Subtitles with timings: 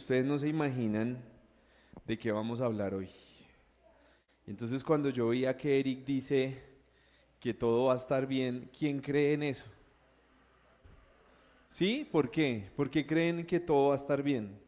[0.00, 1.18] ustedes no se imaginan
[2.06, 3.10] de qué vamos a hablar hoy.
[4.46, 6.60] Entonces cuando yo veía que Eric dice
[7.38, 9.66] que todo va a estar bien, ¿quién cree en eso?
[11.68, 12.08] ¿Sí?
[12.10, 12.70] ¿Por qué?
[12.74, 14.58] ¿Por qué creen que todo va a estar bien?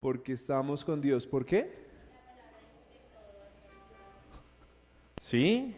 [0.00, 1.26] Porque estamos con Dios.
[1.26, 1.74] ¿Por qué?
[5.20, 5.74] ¿Sí?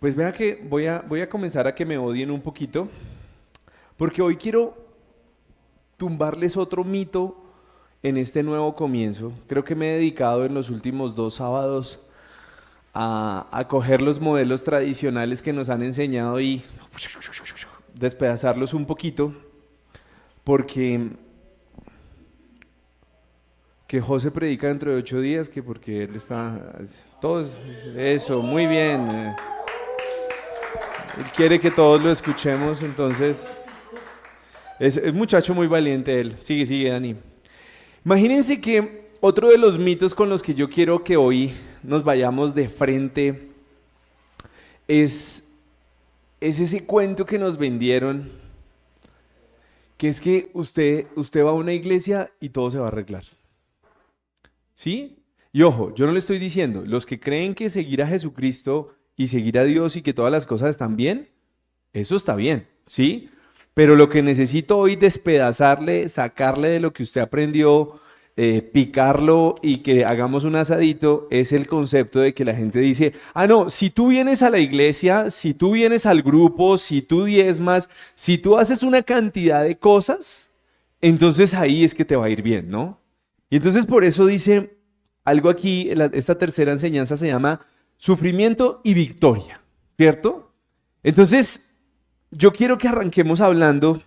[0.00, 2.88] Pues vea que voy a, voy a comenzar a que me odien un poquito,
[3.96, 4.87] porque hoy quiero
[5.98, 7.36] tumbarles otro mito
[8.02, 9.32] en este nuevo comienzo.
[9.46, 12.00] Creo que me he dedicado en los últimos dos sábados
[12.94, 16.62] a, a coger los modelos tradicionales que nos han enseñado y
[17.94, 19.34] despedazarlos un poquito,
[20.44, 21.10] porque
[23.88, 26.76] que José predica dentro de ocho días, que porque él está...
[27.20, 27.58] Todos,
[27.96, 29.10] eso, muy bien.
[29.10, 29.34] Él
[31.34, 33.57] quiere que todos lo escuchemos, entonces...
[34.78, 36.36] Es, es muchacho muy valiente él.
[36.40, 37.16] Sigue, sigue, Dani.
[38.04, 42.54] Imagínense que otro de los mitos con los que yo quiero que hoy nos vayamos
[42.54, 43.48] de frente
[44.86, 45.48] es,
[46.40, 48.30] es ese cuento que nos vendieron,
[49.96, 53.24] que es que usted, usted va a una iglesia y todo se va a arreglar.
[54.74, 55.18] ¿Sí?
[55.52, 59.26] Y ojo, yo no le estoy diciendo, los que creen que seguir a Jesucristo y
[59.26, 61.28] seguir a Dios y que todas las cosas están bien,
[61.92, 63.28] eso está bien, ¿sí?
[63.78, 68.00] Pero lo que necesito hoy despedazarle, sacarle de lo que usted aprendió,
[68.36, 73.12] eh, picarlo y que hagamos un asadito, es el concepto de que la gente dice,
[73.34, 77.26] ah, no, si tú vienes a la iglesia, si tú vienes al grupo, si tú
[77.26, 80.48] diezmas, si tú haces una cantidad de cosas,
[81.00, 82.98] entonces ahí es que te va a ir bien, ¿no?
[83.48, 84.76] Y entonces por eso dice
[85.24, 87.64] algo aquí, esta tercera enseñanza se llama
[87.96, 89.60] sufrimiento y victoria,
[89.96, 90.52] ¿cierto?
[91.04, 91.67] Entonces,
[92.30, 94.02] yo quiero que arranquemos hablando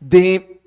[0.00, 0.60] de,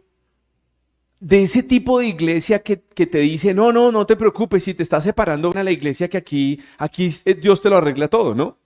[1.20, 4.74] de ese tipo de iglesia que, que, te dice, no, no, no te preocupes, si
[4.74, 7.10] te estás separando a la iglesia que aquí, aquí
[7.42, 8.58] Dios te lo arregla todo, ¿no?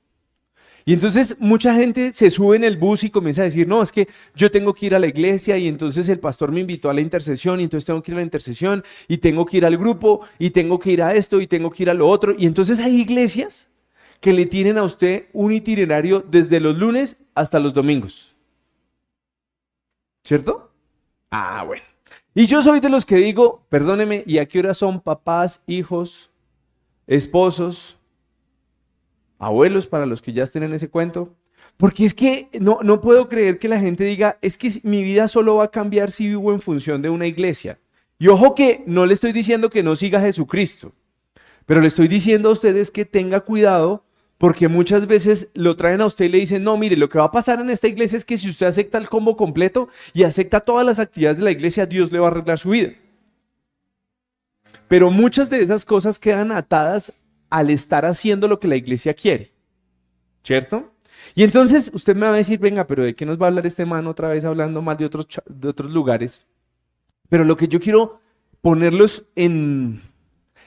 [0.85, 3.91] Y entonces mucha gente se sube en el bus y comienza a decir, no, es
[3.91, 6.94] que yo tengo que ir a la iglesia y entonces el pastor me invitó a
[6.94, 9.78] la intercesión y entonces tengo que ir a la intercesión y tengo que ir al
[9.78, 12.35] grupo y tengo que ir a esto y tengo que ir a lo otro.
[12.38, 13.73] Y entonces hay iglesias
[14.24, 18.34] que le tienen a usted un itinerario desde los lunes hasta los domingos.
[20.24, 20.72] ¿Cierto?
[21.30, 21.84] Ah, bueno.
[22.34, 26.32] Y yo soy de los que digo, perdóneme, ¿y a qué hora son papás, hijos,
[27.06, 27.98] esposos,
[29.40, 31.36] abuelos para los que ya estén en ese cuento.
[31.76, 35.28] Porque es que no, no puedo creer que la gente diga, es que mi vida
[35.28, 37.78] solo va a cambiar si vivo en función de una iglesia.
[38.20, 40.94] Y ojo que no le estoy diciendo que no siga a Jesucristo,
[41.66, 44.06] pero le estoy diciendo a ustedes que tenga cuidado
[44.44, 47.24] porque muchas veces lo traen a usted y le dicen, no, mire, lo que va
[47.24, 50.59] a pasar en esta iglesia es que si usted acepta el combo completo y acepta
[50.59, 52.92] todas las actividades de la iglesia, Dios le va a arreglar su vida.
[54.90, 57.14] Pero muchas de esas cosas quedan atadas
[57.50, 59.54] al estar haciendo lo que la iglesia quiere.
[60.44, 60.92] ¿Cierto?
[61.36, 63.66] Y entonces usted me va a decir, venga, pero ¿de qué nos va a hablar
[63.66, 66.46] este man otra vez hablando más de otros, de otros lugares?
[67.30, 68.20] Pero lo que yo quiero
[68.60, 70.02] ponerlos en,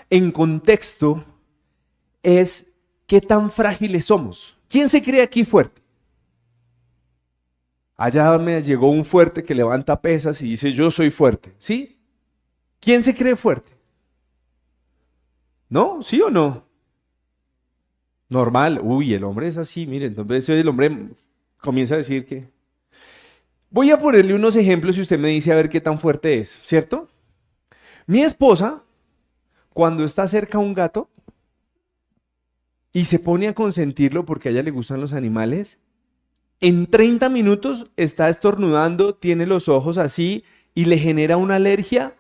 [0.08, 1.26] en contexto
[2.22, 2.72] es
[3.06, 4.56] qué tan frágiles somos.
[4.68, 5.82] ¿Quién se cree aquí fuerte?
[7.96, 11.54] Allá me llegó un fuerte que levanta pesas y dice, yo soy fuerte.
[11.58, 11.98] ¿Sí?
[12.80, 13.70] ¿Quién se cree fuerte?
[15.68, 16.02] ¿No?
[16.02, 16.66] ¿Sí o no?
[18.28, 18.80] normal.
[18.82, 20.14] Uy, el hombre es así, miren.
[20.16, 21.08] Entonces el hombre
[21.60, 22.48] comienza a decir que...
[23.70, 26.58] Voy a ponerle unos ejemplos y usted me dice a ver qué tan fuerte es,
[26.62, 27.08] ¿cierto?
[28.06, 28.82] Mi esposa,
[29.74, 31.10] cuando está cerca a un gato
[32.96, 35.78] y se pone a consentirlo porque a ella le gustan los animales,
[36.60, 42.16] en 30 minutos está estornudando, tiene los ojos así y le genera una alergia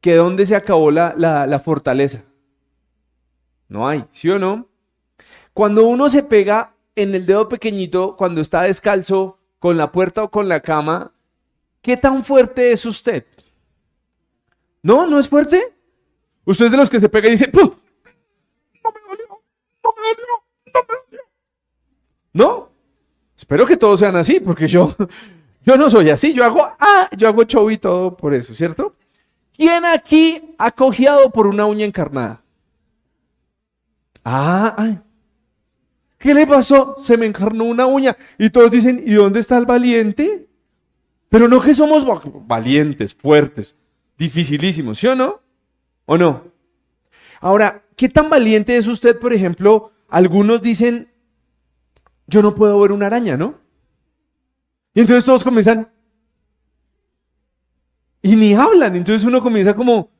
[0.00, 2.24] que donde se acabó la, la, fortaleza.
[3.68, 4.66] No hay, ¿sí o no?
[5.54, 10.30] Cuando uno se pega en el dedo pequeñito, cuando está descalzo, con la puerta o
[10.32, 11.12] con la cama,
[11.82, 13.26] ¿qué tan fuerte es usted?
[14.82, 15.06] ¿No?
[15.06, 15.62] ¿No es fuerte?
[16.46, 17.70] Usted es de los que se pega y dice, ¡Pum!
[22.32, 22.70] No.
[23.36, 24.94] Espero que todos sean así, porque yo,
[25.64, 26.32] yo no soy así.
[26.32, 28.94] Yo hago, ah, yo hago show y todo por eso, ¿cierto?
[29.56, 32.42] ¿Quién aquí ha cojeado por una uña encarnada?
[34.24, 35.02] Ah.
[36.18, 36.94] ¿Qué le pasó?
[36.96, 38.16] Se me encarnó una uña.
[38.38, 40.46] Y todos dicen, ¿y dónde está el valiente?
[41.28, 42.04] Pero no que somos
[42.46, 43.76] valientes, fuertes,
[44.16, 45.40] dificilísimos, ¿sí o no?
[46.04, 46.44] ¿O no?
[47.40, 49.92] Ahora, ¿qué tan valiente es usted, por ejemplo?
[50.08, 51.08] Algunos dicen,
[52.26, 53.60] yo no puedo ver una araña, ¿no?
[54.94, 55.88] Y entonces todos comienzan,
[58.24, 58.94] Y ni hablan.
[58.94, 60.10] Entonces uno comienza como,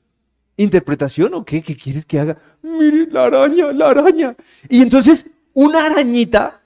[0.57, 1.63] ¿interpretación o qué?
[1.63, 2.39] ¿Qué quieres que haga?
[2.63, 4.35] Mire, la araña, la araña.
[4.69, 6.61] Y entonces una arañita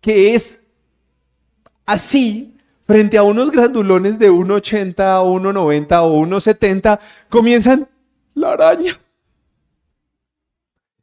[0.00, 0.66] que es
[1.84, 2.56] así,
[2.86, 7.88] frente a unos grandulones de 1,80, 1,90 o 1,70, comienzan
[8.34, 8.98] la araña.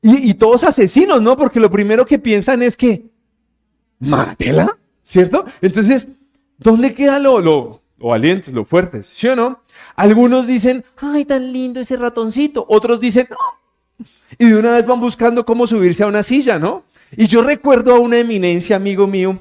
[0.07, 1.35] Y, todos asesinos, ¿no?
[1.35, 3.05] Porque lo primero que piensan es que,
[3.97, 5.45] mátela, ¿cierto?
[5.63, 6.09] Entonces,
[6.59, 9.07] ¿dónde queda lo, valientes, lo fuertes?
[9.07, 9.61] ¿Sí o no?
[9.95, 12.67] Algunos dicen, ay, tan lindo ese ratoncito.
[12.69, 13.27] Otros dicen.
[14.37, 16.83] Y de una vez van buscando cómo subirse a una silla, ¿no?
[17.17, 19.39] Y yo recuerdo a una eminencia, amigo mío,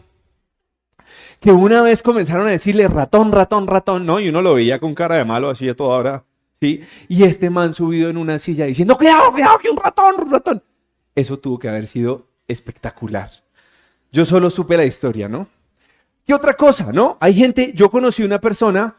[1.41, 4.19] que una vez comenzaron a decirle ratón, ratón, ratón, ¿no?
[4.19, 6.25] Y uno lo veía con cara de malo, así de toda hora,
[6.65, 10.63] Y este man subido en una silla diciendo, cuidado, cuidado, que un ratón, un ratón.
[11.15, 13.31] Eso tuvo que haber sido espectacular.
[14.13, 15.49] Yo solo supe la historia, ¿no?
[16.27, 17.19] ¿Qué otra cosa, no?
[17.21, 18.97] Hay gente, yo conocí una persona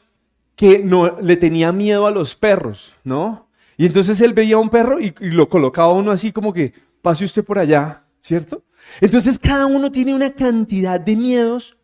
[0.55, 3.47] que no le tenía miedo a los perros, ¿no?
[3.77, 6.73] Y entonces él veía a un perro y, y lo colocaba uno así como que
[7.01, 8.63] pase usted por allá, ¿cierto?
[9.01, 11.77] Entonces cada uno tiene una cantidad de miedos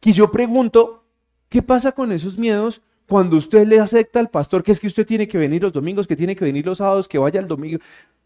[0.00, 1.04] que yo pregunto,
[1.48, 5.06] ¿qué pasa con esos miedos cuando usted le acepta al pastor que es que usted
[5.06, 7.78] tiene que venir los domingos, que tiene que venir los sábados, que vaya el domingo?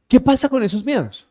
[0.09, 1.27] ¿Qué pasa con esos miedos?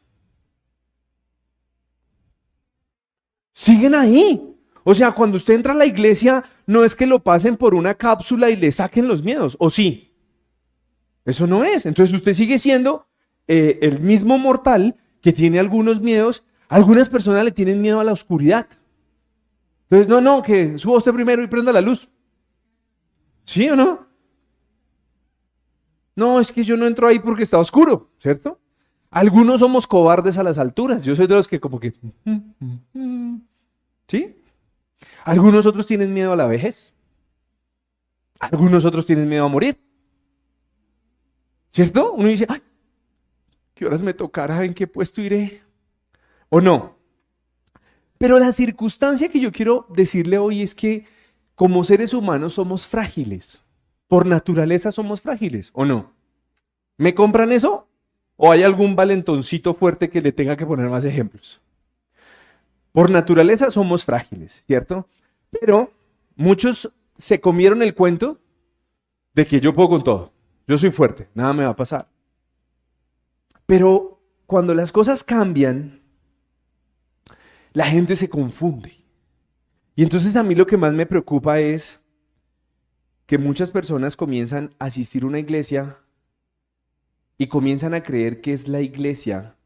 [3.54, 4.56] Siguen ahí.
[4.84, 7.94] O sea, cuando usted entra a la iglesia, no es que lo pasen por una
[7.94, 10.14] cápsula y le saquen los miedos, ¿o sí?
[11.26, 11.86] Eso no es.
[11.86, 13.08] Entonces usted sigue siendo
[13.48, 16.44] eh, el mismo mortal que tiene algunos miedos.
[16.70, 18.68] Algunas personas le tienen miedo a la oscuridad.
[19.90, 22.08] Entonces, no, no, que suba usted primero y prenda la luz.
[23.50, 24.06] ¿Sí o no?
[26.16, 28.60] No, es que yo no entro ahí porque está oscuro, ¿cierto?
[29.10, 31.02] Algunos somos cobardes a las alturas.
[31.02, 31.92] Yo soy de los que como que...
[34.08, 34.38] ¿Sí?
[35.24, 36.94] Algunos otros tienen miedo a la vejez.
[38.40, 39.80] Algunos otros tienen miedo a morir.
[41.72, 42.14] ¿Cierto?
[42.14, 42.62] Uno dice, Ay,
[43.74, 44.64] ¿qué horas me tocará?
[44.64, 45.64] ¿En qué puesto iré?
[46.50, 46.98] ¿O no?
[48.20, 51.08] Pero la circunstancia que yo quiero decirle hoy es que
[51.60, 53.62] como seres humanos somos frágiles.
[54.08, 56.14] Por naturaleza somos frágiles, ¿o no?
[56.96, 57.90] ¿Me compran eso?
[58.38, 61.60] ¿O hay algún valentoncito fuerte que le tenga que poner más ejemplos?
[62.94, 65.10] Por naturaleza somos frágiles, ¿cierto?
[65.50, 65.92] Pero
[66.38, 68.40] muchos se comieron el cuento
[69.34, 70.32] de que yo puedo con todo.
[70.66, 72.08] Yo soy fuerte, nada me va a pasar.
[73.66, 76.04] Pero cuando las cosas cambian,
[77.74, 78.99] la gente se confunde.
[80.00, 82.00] Y entonces a mí lo que más me preocupa es
[83.26, 85.98] que muchas personas comienzan a asistir a una iglesia
[87.38, 89.58] y comienzan a creer que es la iglesia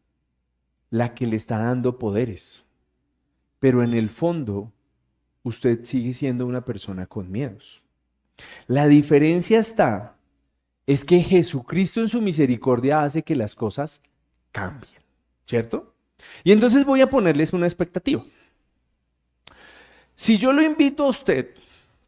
[0.89, 2.65] la que le está dando poderes.
[3.59, 4.73] Pero en el fondo,
[5.43, 7.83] usted sigue siendo una persona con miedos.
[8.65, 10.17] La diferencia está,
[10.87, 14.01] es que Jesucristo en su misericordia hace que las cosas
[14.51, 14.99] cambien,
[15.45, 15.93] ¿cierto?
[16.43, 18.25] Y entonces voy a ponerles una expectativa.
[20.23, 21.53] Si yo lo invito a usted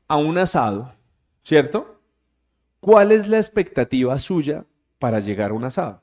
[0.07, 0.95] a un asado,
[1.41, 1.99] ¿cierto?
[2.79, 4.63] ¿Cuál es la expectativa suya
[4.99, 6.01] para llegar a un asado?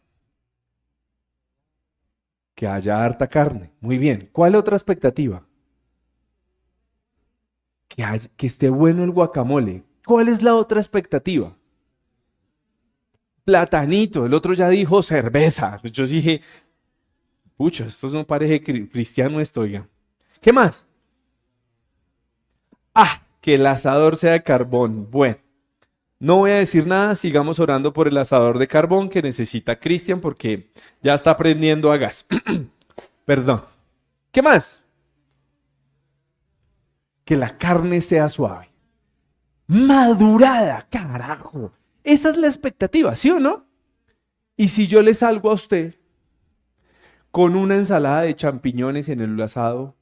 [2.55, 3.73] Que haya harta carne.
[3.81, 4.29] Muy bien.
[4.31, 5.43] ¿Cuál otra expectativa?
[7.89, 9.83] que, esté bueno el guacamole.
[10.05, 11.57] ¿Cuál es la otra expectativa?
[13.43, 15.81] Platanito, el otro ya dijo cerveza.
[15.85, 16.43] Yo dije,
[17.57, 19.89] pucha, esto no parece cristiano esto, oiga.
[20.43, 20.87] ¿Qué más?
[22.95, 25.11] Ah, que el asador sea de carbón.
[25.11, 25.39] Bueno,
[26.19, 30.21] no voy a decir nada, sigamos orando por el asador de carbón que necesita Cristian
[30.21, 30.71] porque
[31.03, 32.27] ya está prendiendo a gas.
[33.25, 33.65] Perdón.
[34.31, 34.83] ¿Qué más?
[37.25, 38.71] que la carne sea suave.
[39.67, 41.73] Madurada, carajo.
[42.05, 43.67] Esa es la expectativa, ¿sí o no?
[44.57, 45.95] Y si yo le salgo a usted
[47.31, 49.95] con una ensalada de champiñones en el asado,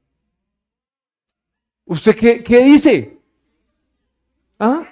[1.91, 3.19] ¿usted qué, qué dice?
[4.59, 4.85] ¿Ah?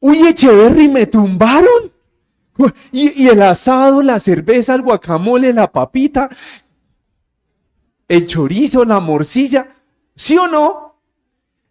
[0.00, 1.90] Uy, Echeverry, me tumbaron.
[2.92, 6.28] Y, y, el asado, la cerveza, el guacamole, la papita,
[8.08, 9.74] el chorizo, la morcilla.
[10.16, 10.96] ¿Sí o no?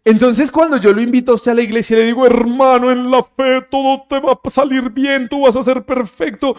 [0.04, 3.22] Entonces cuando yo lo invito a usted a la iglesia le digo, hermano, en la
[3.22, 6.56] fe todo te va a salir bien, tú vas a ser perfecto.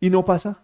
[0.00, 0.62] Y no pasa.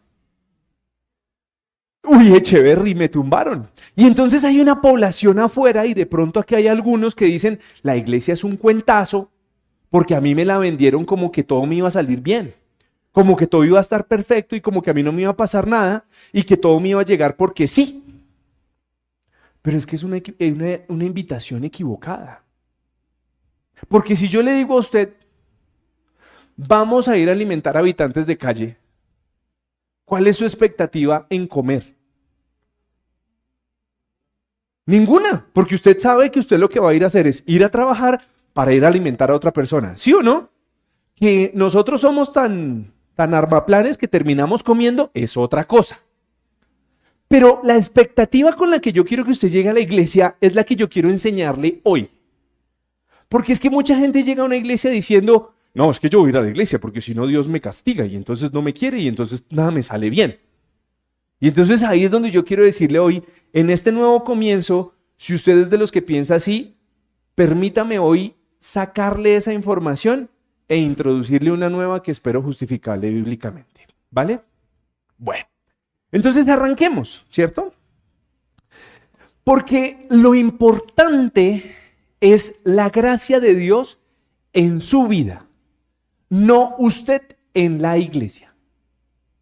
[2.07, 3.69] Uy, Echeverry, me tumbaron.
[3.97, 7.97] Y entonces hay una población afuera y de pronto aquí hay algunos que dicen, la
[7.97, 9.31] iglesia es un cuentazo
[9.89, 12.55] porque a mí me la vendieron como que todo me iba a salir bien,
[13.13, 15.31] como que todo iba a estar perfecto y como que a mí no me iba
[15.31, 18.03] a pasar nada y que todo me iba a llegar porque sí.
[19.63, 20.21] Pero es que es una,
[20.89, 22.43] una, invitación equivocada.
[23.89, 25.15] Porque si yo le digo a usted,
[26.55, 28.77] vamos a ir a alimentar habitantes de calle,
[30.05, 31.94] ¿cuál es su expectativa en comer?
[34.87, 37.65] Ninguna, porque usted sabe que usted lo que va a ir a hacer es ir
[37.65, 40.51] a trabajar para ir a alimentar a otra persona, ¿sí o no?
[41.17, 46.01] Que nosotros somos tan, tan armaplanes que terminamos comiendo es otra cosa.
[47.29, 50.55] Pero la expectativa con la que yo quiero que usted llegue a la iglesia es
[50.55, 52.11] la que yo quiero enseñarle hoy.
[53.29, 56.29] Porque es que mucha gente llega a una iglesia diciendo, no, es que yo voy
[56.29, 58.75] a ir a la iglesia porque si no Dios me castiga y entonces no me
[58.75, 60.39] quiere y entonces nada me sale bien.
[61.41, 63.25] Y entonces ahí es donde yo quiero decirle hoy,
[63.55, 66.77] en este nuevo comienzo, si usted es de los que piensa así,
[67.37, 70.29] permítame hoy sacarle esa información
[70.67, 73.87] e introducirle una nueva que espero justificarle bíblicamente.
[74.11, 74.41] ¿Vale?
[75.17, 75.47] Bueno,
[76.11, 77.73] entonces arranquemos, ¿cierto?
[79.45, 81.77] Porque lo importante
[82.21, 84.01] es la gracia de Dios
[84.53, 85.47] en su vida,
[86.29, 87.23] no usted
[87.55, 88.53] en la iglesia.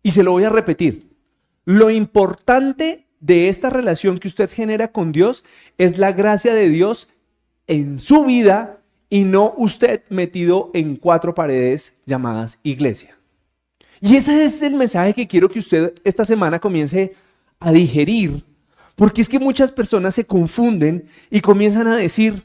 [0.02, 1.16] Y se lo voy a repetir.
[1.64, 5.45] Lo importante de esta relación que usted genera con Dios
[5.79, 7.09] es la gracia de Dios
[7.69, 13.17] en su vida y no usted metido en cuatro paredes llamadas iglesia.
[14.00, 17.14] Y ese es el mensaje que quiero que usted esta semana comience
[17.61, 18.45] a digerir,
[18.97, 22.43] porque es que muchas personas se confunden y comienzan a decir,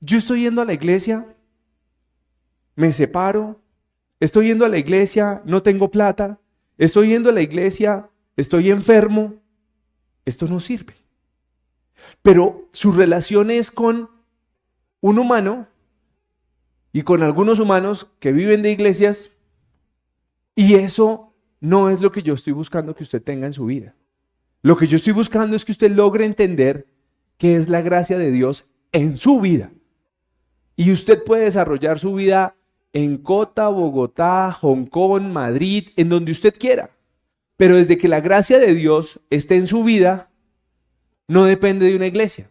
[0.00, 1.26] yo estoy yendo a la iglesia,
[2.74, 3.58] me separo,
[4.20, 6.38] estoy yendo a la iglesia, no tengo plata,
[6.76, 9.40] estoy yendo a la iglesia, estoy enfermo,
[10.26, 10.94] esto no sirve.
[12.20, 14.10] Pero su relación es con
[15.00, 15.68] un humano
[16.92, 19.30] y con algunos humanos que viven de iglesias
[20.54, 23.94] y eso no es lo que yo estoy buscando que usted tenga en su vida.
[24.62, 26.86] Lo que yo estoy buscando es que usted logre entender
[27.38, 29.70] que es la gracia de Dios en su vida.
[30.74, 32.56] Y usted puede desarrollar su vida
[32.92, 36.95] en Cota, Bogotá, Hong Kong, Madrid, en donde usted quiera.
[37.56, 40.30] Pero desde que la gracia de Dios esté en su vida,
[41.28, 42.50] no depende de una iglesia.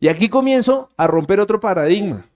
[0.00, 2.26] Y aquí comienzo a romper otro paradigma.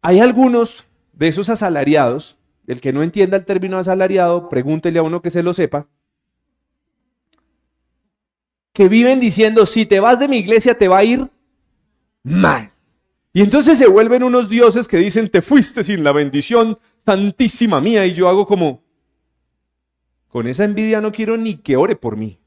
[0.00, 5.22] Hay algunos de esos asalariados, el que no entienda el término asalariado, pregúntele a uno
[5.22, 5.86] que se lo sepa,
[8.72, 11.30] que viven diciendo, si te vas de mi iglesia te va a ir
[12.22, 12.72] mal.
[13.32, 18.04] Y entonces se vuelven unos dioses que dicen, te fuiste sin la bendición santísima mía.
[18.06, 18.82] Y yo hago como,
[20.32, 22.38] con esa envidia no quiero ni que ore por mí.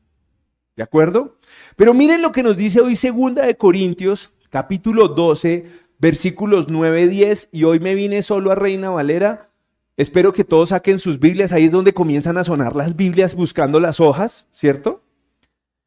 [0.76, 1.38] ¿De acuerdo?
[1.76, 5.68] Pero miren lo que nos dice hoy segunda de Corintios, capítulo 12,
[6.00, 7.50] versículos 9, 10.
[7.52, 9.52] Y hoy me vine solo a Reina Valera.
[9.98, 11.52] Espero que todos saquen sus Biblias.
[11.52, 15.04] Ahí es donde comienzan a sonar las Biblias buscando las hojas, ¿cierto?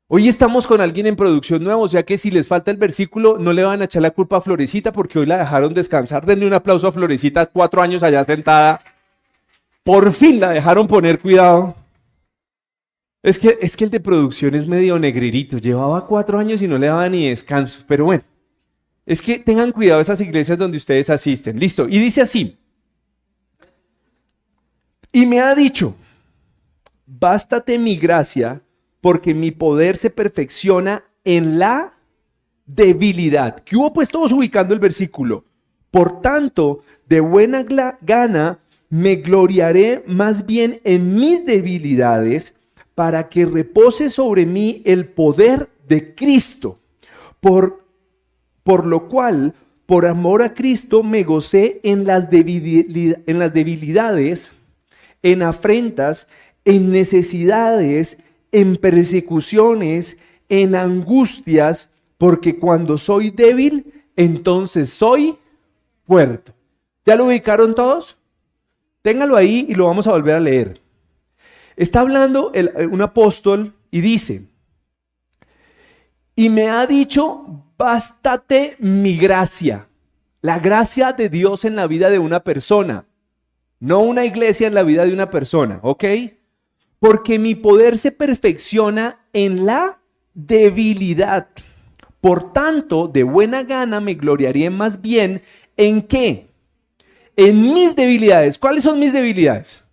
[0.06, 3.38] Hoy estamos con alguien en producción nueva, o sea que si les falta el versículo,
[3.38, 6.24] no le van a echar la culpa a Florecita porque hoy la dejaron descansar.
[6.24, 8.78] Denle un aplauso a Florecita, cuatro años allá sentada.
[9.82, 11.74] Por fin la dejaron poner cuidado.
[13.22, 15.58] Es que, es que el de producción es medio negrerito.
[15.58, 17.84] Llevaba cuatro años y no le daba ni descanso.
[17.86, 18.22] Pero bueno,
[19.04, 21.58] es que tengan cuidado esas iglesias donde ustedes asisten.
[21.58, 21.88] Listo.
[21.88, 22.58] Y dice así.
[25.12, 25.96] Y me ha dicho,
[27.06, 28.60] bástate mi gracia
[29.00, 31.92] porque mi poder se perfecciona en la
[32.66, 33.62] debilidad.
[33.64, 35.44] ¿Qué hubo pues todos ubicando el versículo?
[35.90, 37.64] Por tanto, de buena
[38.02, 38.58] gana
[38.90, 42.54] me gloriaré más bien en mis debilidades
[42.98, 46.80] para que repose sobre mí el poder de Cristo.
[47.38, 47.84] Por,
[48.64, 49.54] por lo cual,
[49.86, 54.52] por amor a Cristo, me gocé en las, en las debilidades,
[55.22, 56.26] en afrentas,
[56.64, 58.18] en necesidades,
[58.50, 65.38] en persecuciones, en angustias, porque cuando soy débil, entonces soy
[66.04, 66.50] fuerte.
[67.06, 68.16] ¿Ya lo ubicaron todos?
[69.02, 70.87] Téngalo ahí y lo vamos a volver a leer.
[71.78, 72.52] Está hablando
[72.90, 74.48] un apóstol y dice,
[76.36, 79.88] y me ha dicho, bástate mi gracia,
[80.42, 83.06] la gracia de Dios en la vida de una persona,
[83.80, 86.04] no una iglesia en la vida de una persona, ¿ok?
[86.98, 89.98] porque mi poder se perfecciona en la
[90.34, 91.48] debilidad.
[92.20, 95.42] Por tanto, de buena gana me gloriaré más bien
[95.76, 96.48] en qué?
[97.36, 98.58] En mis debilidades.
[98.58, 99.84] ¿Cuáles son mis debilidades?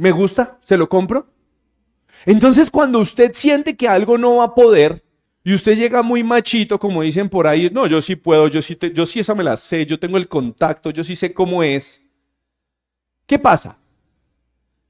[0.00, 0.58] ¿Me gusta?
[0.62, 1.26] ¿Se lo compro?
[2.24, 5.04] Entonces, cuando usted siente que algo no va a poder
[5.44, 8.78] y usted llega muy machito, como dicen por ahí, no, yo sí puedo, yo sí,
[8.94, 12.04] yo sí esa me la sé, yo tengo el contacto, yo sí sé cómo es.
[13.26, 13.76] ¿Qué pasa?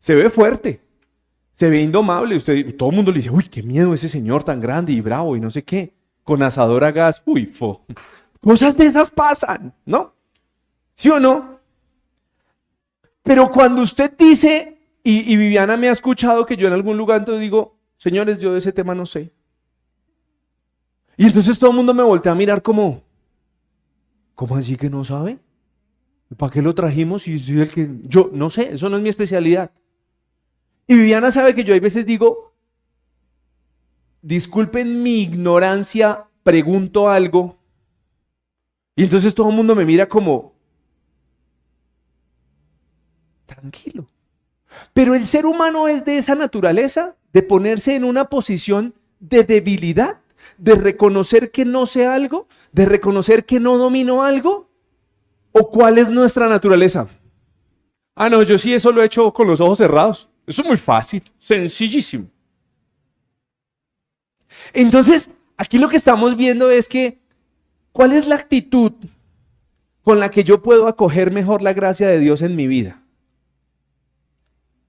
[0.00, 0.80] se ve fuerte,
[1.52, 2.34] se ve indomable.
[2.34, 5.36] Usted, todo el mundo le dice, uy, qué miedo ese señor tan grande y bravo
[5.36, 7.84] y no sé qué, con asador a gas, uy, fo.
[8.40, 10.14] Cosas de esas pasan, ¿no?
[10.94, 11.60] ¿Sí o no?
[13.22, 17.40] Pero cuando usted dice, y, Viviana me ha escuchado que yo en algún lugar entonces
[17.40, 19.32] digo, señores, yo de ese tema no sé.
[21.16, 23.02] Y entonces todo el mundo me voltea a mirar como,
[24.34, 25.38] ¿cómo así que no sabe?
[26.36, 27.26] ¿Para qué lo trajimos?
[27.28, 29.70] Y soy el que, yo no sé, eso no es mi especialidad.
[30.86, 32.52] Y Viviana sabe que yo hay veces digo,
[34.22, 37.56] disculpen mi ignorancia, pregunto algo.
[38.96, 40.52] Y entonces todo el mundo me mira como,
[43.46, 44.09] tranquilo.
[45.00, 50.18] Pero el ser humano es de esa naturaleza, de ponerse en una posición de debilidad,
[50.58, 54.68] de reconocer que no sé algo, de reconocer que no domino algo.
[55.52, 57.08] ¿O cuál es nuestra naturaleza?
[58.14, 60.28] Ah, no, yo sí eso lo he hecho con los ojos cerrados.
[60.46, 62.26] Eso es muy fácil, sencillísimo.
[64.74, 67.20] Entonces, aquí lo que estamos viendo es que,
[67.92, 68.92] ¿cuál es la actitud
[70.02, 72.99] con la que yo puedo acoger mejor la gracia de Dios en mi vida?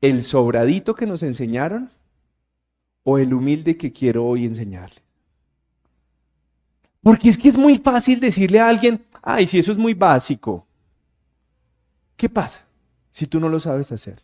[0.01, 1.91] ¿El sobradito que nos enseñaron
[3.03, 5.03] o el humilde que quiero hoy enseñarles?
[7.01, 10.65] Porque es que es muy fácil decirle a alguien, ay, si eso es muy básico.
[12.17, 12.65] ¿Qué pasa
[13.11, 14.21] si tú no lo sabes hacer?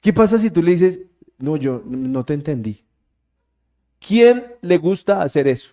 [0.00, 1.00] ¿Qué pasa si tú le dices,
[1.38, 2.84] no, yo no te entendí?
[4.00, 5.70] ¿Quién le gusta hacer eso?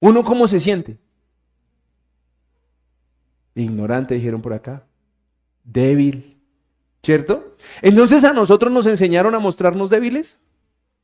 [0.00, 0.98] ¿Uno cómo se siente?
[3.62, 4.84] Ignorante, dijeron por acá.
[5.64, 6.38] Débil.
[7.02, 7.56] ¿Cierto?
[7.80, 10.38] Entonces a nosotros nos enseñaron a mostrarnos débiles.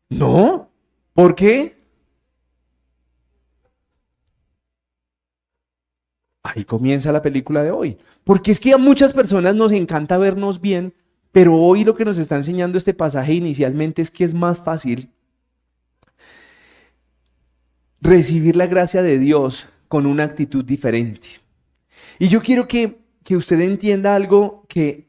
[0.08, 0.70] No.
[1.12, 1.78] ¿Por qué?
[6.42, 7.98] Ahí comienza la película de hoy.
[8.22, 10.94] Porque es que a muchas personas nos encanta vernos bien,
[11.32, 15.10] pero hoy lo que nos está enseñando este pasaje inicialmente es que es más fácil
[18.00, 21.43] recibir la gracia de Dios con una actitud diferente.
[22.18, 25.08] Y yo quiero que, que usted entienda algo que,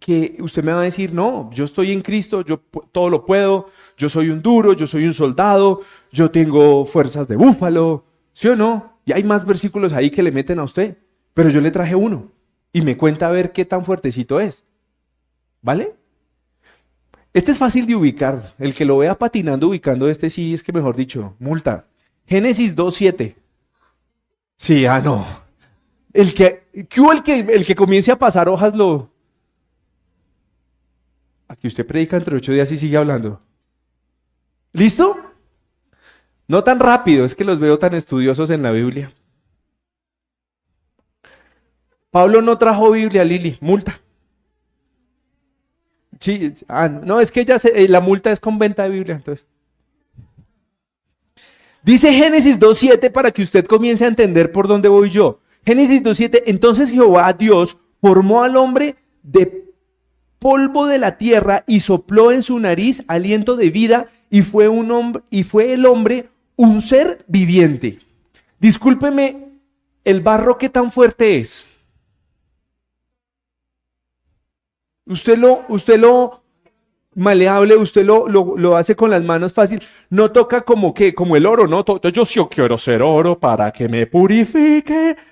[0.00, 2.58] que usted me va a decir, no, yo estoy en Cristo, yo
[2.92, 7.36] todo lo puedo, yo soy un duro, yo soy un soldado, yo tengo fuerzas de
[7.36, 8.98] búfalo, ¿sí o no?
[9.04, 10.98] Y hay más versículos ahí que le meten a usted,
[11.34, 12.30] pero yo le traje uno
[12.72, 14.64] y me cuenta a ver qué tan fuertecito es.
[15.62, 15.94] ¿Vale?
[17.32, 18.54] Este es fácil de ubicar.
[18.58, 21.86] El que lo vea patinando ubicando este sí es que mejor dicho, multa.
[22.26, 23.34] Génesis 2.7.
[24.56, 25.47] Sí, ah, no.
[26.12, 29.10] El que, el que, el que comience a pasar hojas lo...
[31.48, 33.40] Aquí usted predica entre ocho días y sigue hablando.
[34.72, 35.18] ¿Listo?
[36.46, 39.12] No tan rápido, es que los veo tan estudiosos en la Biblia.
[42.10, 44.00] Pablo no trajo Biblia, Lili, multa.
[46.20, 49.16] Sí, ah, no, es que ya se, eh, la multa es con venta de Biblia,
[49.16, 49.46] entonces.
[51.82, 55.40] Dice Génesis 2.7 para que usted comience a entender por dónde voy yo.
[55.68, 59.70] Génesis 2.7, entonces Jehová Dios formó al hombre de
[60.38, 64.90] polvo de la tierra y sopló en su nariz aliento de vida y fue un
[64.90, 67.98] hombre y fue el hombre un ser viviente.
[68.58, 69.48] Discúlpeme,
[70.04, 71.66] el barro qué tan fuerte es.
[75.04, 76.44] Usted lo, usted lo
[77.14, 79.82] maleable, usted lo, lo, hace con las manos fácil.
[80.08, 81.84] No toca como que, como el oro, ¿no?
[82.10, 85.27] Yo sí quiero ser oro para que me purifique.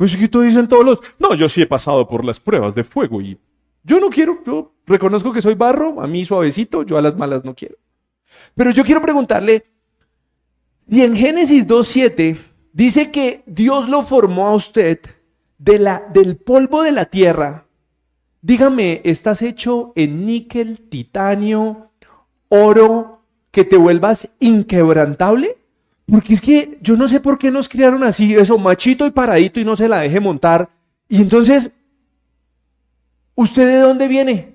[0.00, 3.20] Pues aquí dicen todos los, no, yo sí he pasado por las pruebas de fuego
[3.20, 3.38] y
[3.84, 7.44] yo no quiero, yo reconozco que soy barro, a mí suavecito, yo a las malas
[7.44, 7.76] no quiero.
[8.54, 9.66] Pero yo quiero preguntarle,
[10.88, 12.40] si en Génesis 2.7
[12.72, 15.00] dice que Dios lo formó a usted
[15.58, 17.66] de la, del polvo de la tierra,
[18.40, 21.90] dígame, ¿estás hecho en níquel, titanio,
[22.48, 25.58] oro, que te vuelvas inquebrantable?
[26.10, 29.60] Porque es que yo no sé por qué nos criaron así, eso, machito y paradito
[29.60, 30.68] y no se la deje montar.
[31.08, 31.72] Y entonces
[33.40, 34.54] ¿Usted de dónde viene?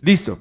[0.00, 0.40] Listo.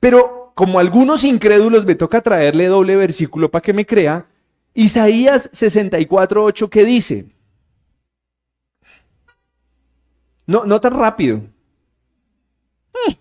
[0.00, 4.26] Pero como algunos incrédulos me toca traerle doble versículo para que me crea,
[4.72, 7.26] Isaías 64.8 ¿qué dice?
[10.46, 11.42] No, no tan rápido.
[12.94, 13.12] Hmm.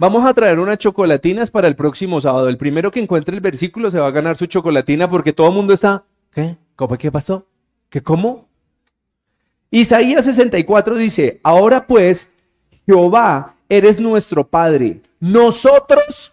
[0.00, 2.48] Vamos a traer unas chocolatinas para el próximo sábado.
[2.48, 5.54] El primero que encuentre el versículo se va a ganar su chocolatina porque todo el
[5.54, 6.04] mundo está.
[6.32, 6.56] ¿Qué?
[6.76, 7.48] ¿Cómo qué pasó?
[7.90, 8.46] ¿Qué cómo?
[9.72, 12.32] Isaías 64 dice, ahora pues,
[12.86, 15.00] Jehová, eres nuestro Padre.
[15.18, 16.32] Nosotros,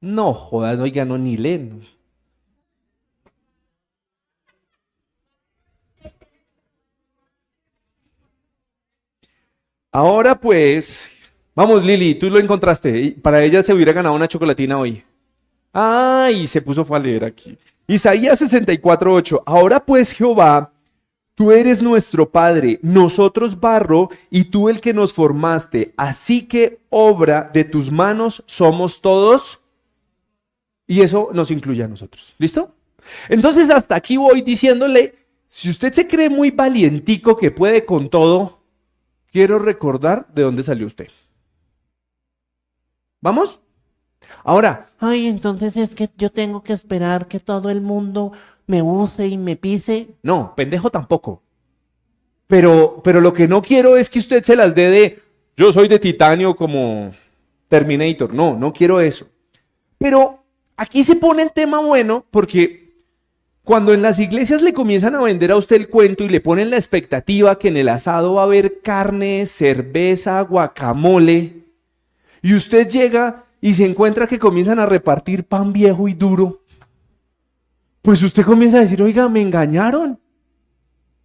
[0.00, 1.86] no jodas, no, ya ni leen.
[9.92, 11.10] Ahora pues,
[11.56, 13.16] Vamos, Lili, tú lo encontraste.
[13.22, 15.02] Para ella se hubiera ganado una chocolatina hoy.
[15.72, 17.56] Ay, se puso a leer aquí.
[17.86, 19.42] Isaías 64:8.
[19.46, 20.70] Ahora pues, Jehová,
[21.34, 25.94] tú eres nuestro Padre, nosotros barro y tú el que nos formaste.
[25.96, 29.60] Así que obra de tus manos somos todos.
[30.86, 32.34] Y eso nos incluye a nosotros.
[32.36, 32.74] ¿Listo?
[33.30, 35.14] Entonces, hasta aquí voy diciéndole,
[35.48, 38.58] si usted se cree muy valientico que puede con todo,
[39.32, 41.08] quiero recordar de dónde salió usted.
[43.26, 43.58] ¿Vamos?
[44.44, 48.30] Ahora, ay, entonces es que yo tengo que esperar que todo el mundo
[48.68, 50.14] me use y me pise.
[50.22, 51.42] No, pendejo tampoco.
[52.46, 55.22] Pero, pero lo que no quiero es que usted se las dé de,
[55.56, 57.10] yo soy de titanio como
[57.66, 58.32] Terminator.
[58.32, 59.26] No, no quiero eso.
[59.98, 60.44] Pero
[60.76, 62.94] aquí se pone el tema bueno porque
[63.64, 66.70] cuando en las iglesias le comienzan a vender a usted el cuento y le ponen
[66.70, 71.65] la expectativa que en el asado va a haber carne, cerveza, guacamole,
[72.42, 76.62] y usted llega y se encuentra que comienzan a repartir pan viejo y duro,
[78.02, 80.20] pues usted comienza a decir, oiga, me engañaron.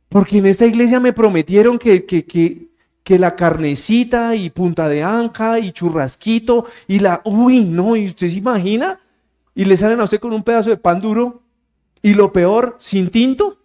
[0.10, 2.69] Porque en esta iglesia me prometieron que, que, que,
[3.04, 7.21] que la carnecita y punta de anca y churrasquito y la...
[7.24, 9.00] Uy, no, ¿y usted se imagina?
[9.54, 11.43] Y le salen a usted con un pedazo de pan duro
[12.02, 13.60] y lo peor, sin tinto.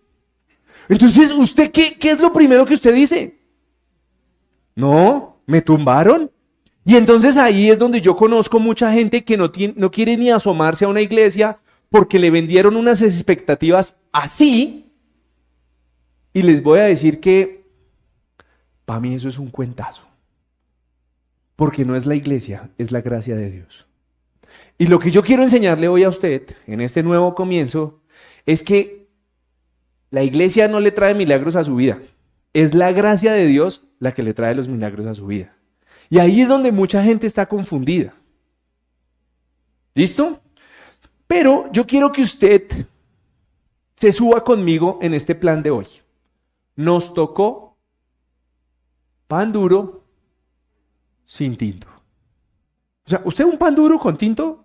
[0.88, 3.38] Entonces, ¿usted qué, qué es lo primero que usted dice?
[4.74, 6.30] No, me tumbaron.
[6.88, 10.84] Y entonces ahí es donde yo conozco mucha gente que no, no quiere ni asomarse
[10.84, 11.58] a una iglesia
[11.90, 14.86] porque le vendieron unas expectativas así.
[16.32, 17.64] Y les voy a decir que
[18.84, 20.02] para mí eso es un cuentazo.
[21.56, 23.88] Porque no es la iglesia, es la gracia de Dios.
[24.78, 28.00] Y lo que yo quiero enseñarle hoy a usted en este nuevo comienzo
[28.44, 29.08] es que
[30.10, 31.98] la iglesia no le trae milagros a su vida.
[32.52, 35.55] Es la gracia de Dios la que le trae los milagros a su vida.
[36.08, 38.14] Y ahí es donde mucha gente está confundida.
[39.94, 40.40] ¿Listo?
[41.26, 42.86] Pero yo quiero que usted
[43.96, 45.86] se suba conmigo en este plan de hoy.
[46.76, 47.76] Nos tocó
[49.26, 50.04] pan duro
[51.24, 51.88] sin tinto.
[53.06, 54.64] O sea, usted un pan duro con tinto,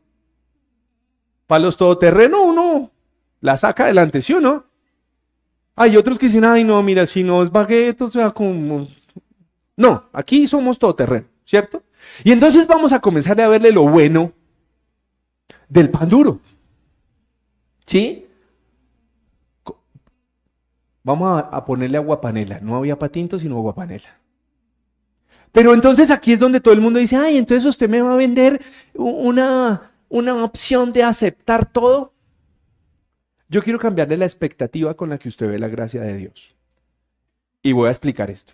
[1.48, 2.92] para los todoterreno uno
[3.40, 4.66] la saca adelante, ¿sí o no?
[5.76, 8.88] Hay otros que dicen, ay no, mira, si no es baguette, o sea, como...
[9.76, 11.31] No, aquí somos todoterreno.
[11.52, 11.84] ¿Cierto?
[12.24, 14.32] Y entonces vamos a comenzar a verle lo bueno
[15.68, 16.40] del pan duro.
[17.86, 18.26] ¿Sí?
[21.04, 22.60] Vamos a, ponerle agua panela.
[22.60, 24.18] No había patinto, sino agua panela.
[25.52, 28.18] Pero entonces aquí es donde todo el mundo dice, ay, entonces usted me va a
[28.18, 28.62] vender
[28.94, 32.14] una, una opción de aceptar todo.
[33.50, 36.56] Yo quiero cambiarle la expectativa con la que usted ve la gracia de Dios.
[37.62, 38.54] Y voy a explicar esto.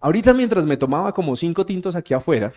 [0.00, 2.52] Ahorita mientras me tomaba como cinco tintos aquí afuera,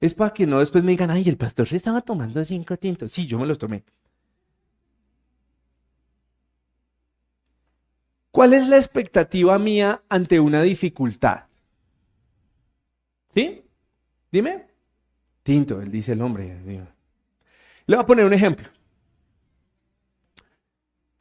[0.00, 3.12] es para que no después me digan, ay, el pastor se estaba tomando cinco tintos.
[3.12, 3.84] Sí, yo me los tomé.
[8.32, 11.44] ¿Cuál es la expectativa mía ante una dificultad?
[13.34, 13.62] ¿Sí?
[14.32, 14.66] Dime.
[15.42, 16.60] Tinto, él dice el hombre.
[16.64, 18.71] Le voy a poner un ejemplo.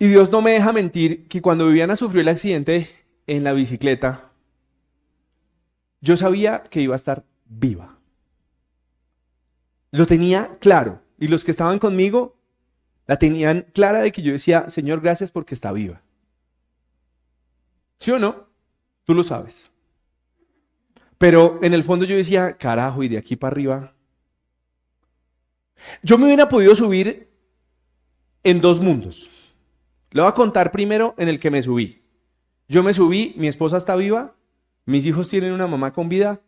[0.01, 2.89] Y Dios no me deja mentir que cuando Viviana sufrió el accidente
[3.27, 4.31] en la bicicleta,
[5.99, 7.99] yo sabía que iba a estar viva.
[9.91, 11.03] Lo tenía claro.
[11.19, 12.35] Y los que estaban conmigo
[13.05, 16.01] la tenían clara de que yo decía, Señor, gracias porque está viva.
[17.99, 18.47] ¿Sí o no?
[19.03, 19.69] Tú lo sabes.
[21.19, 23.93] Pero en el fondo yo decía, carajo, y de aquí para arriba.
[26.01, 27.29] Yo me hubiera podido subir
[28.41, 29.29] en dos mundos.
[30.11, 32.01] Le voy a contar primero en el que me subí.
[32.67, 34.35] Yo me subí, mi esposa está viva,
[34.85, 36.41] mis hijos tienen una mamá con vida.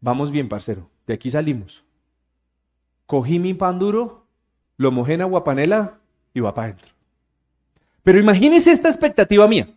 [0.00, 0.90] Vamos bien, parcero.
[1.06, 1.84] De aquí salimos.
[3.06, 4.26] Cogí mi pan duro,
[4.76, 5.98] lo mojé en agua panela
[6.34, 6.88] y va para adentro.
[8.02, 9.68] Pero imagínense esta expectativa mía.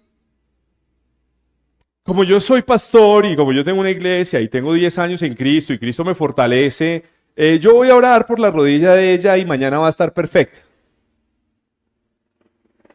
[2.04, 5.36] Como yo soy pastor y como yo tengo una iglesia y tengo 10 años en
[5.36, 7.04] Cristo y Cristo me fortalece,
[7.36, 10.14] eh, yo voy a orar por la rodilla de ella y mañana va a estar
[10.14, 10.62] perfecta.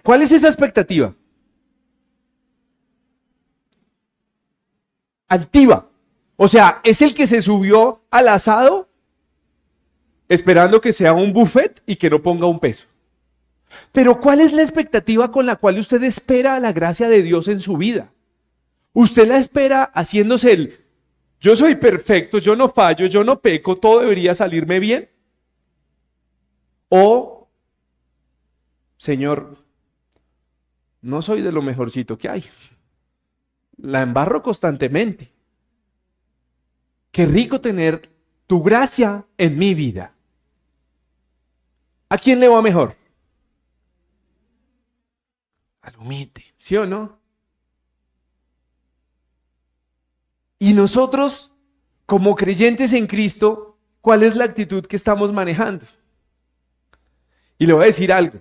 [0.04, 1.14] ¿Cuál es esa expectativa?
[5.26, 5.88] Altiva.
[6.36, 8.90] O sea, es el que se subió al asado
[10.28, 12.84] esperando que sea un buffet y que no ponga un peso.
[13.92, 17.60] Pero ¿cuál es la expectativa con la cual usted espera la gracia de Dios en
[17.60, 18.12] su vida?
[18.92, 20.84] Usted la espera haciéndose el,
[21.40, 25.08] yo soy perfecto, yo no fallo, yo no peco, todo debería salirme bien.
[26.90, 27.48] O,
[28.98, 29.63] Señor,
[31.04, 32.44] no soy de lo mejorcito que hay.
[33.76, 35.30] la embarro constantemente.
[37.10, 38.10] Qué rico tener
[38.46, 40.14] tu gracia en mi vida.
[42.08, 42.96] ¿A quién le va mejor?
[45.82, 47.18] Al humilde, ¿sí o no?
[50.58, 51.52] Y nosotros,
[52.06, 55.84] como creyentes en Cristo, ¿cuál es la actitud que estamos manejando?
[57.58, 58.40] Y le voy a decir algo.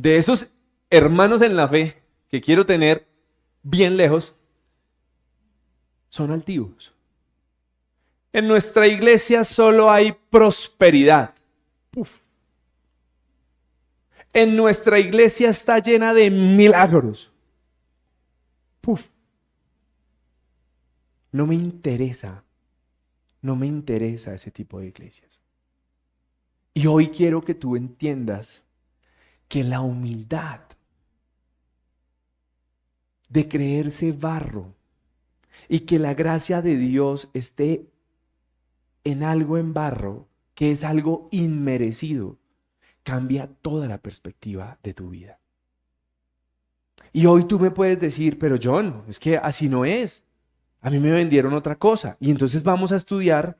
[0.00, 0.48] De esos
[0.88, 3.06] hermanos en la fe que quiero tener
[3.62, 4.34] bien lejos,
[6.08, 6.94] son altivos.
[8.32, 11.34] En nuestra iglesia solo hay prosperidad.
[14.32, 17.30] En nuestra iglesia está llena de milagros.
[21.30, 22.42] No me interesa,
[23.42, 25.40] no me interesa ese tipo de iglesias.
[26.72, 28.62] Y hoy quiero que tú entiendas
[29.50, 30.60] que la humildad
[33.28, 34.76] de creerse barro
[35.68, 37.90] y que la gracia de Dios esté
[39.02, 42.38] en algo en barro, que es algo inmerecido,
[43.02, 45.40] cambia toda la perspectiva de tu vida.
[47.12, 50.24] Y hoy tú me puedes decir, pero John, es que así no es.
[50.80, 52.16] A mí me vendieron otra cosa.
[52.20, 53.58] Y entonces vamos a estudiar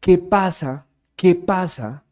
[0.00, 2.04] qué pasa, qué pasa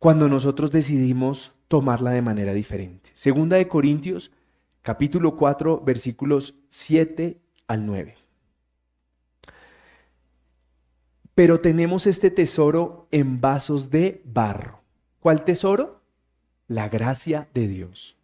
[0.00, 3.10] cuando nosotros decidimos tomarla de manera diferente.
[3.12, 4.32] Segunda de Corintios,
[4.82, 8.16] capítulo 4, versículos 7 al 9.
[11.34, 14.82] Pero tenemos este tesoro en vasos de barro.
[15.20, 16.02] ¿Cuál tesoro?
[16.66, 18.16] La gracia de Dios.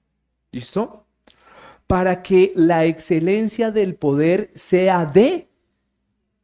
[0.50, 1.07] ¿Listo?
[1.87, 5.48] Para que la excelencia del poder sea de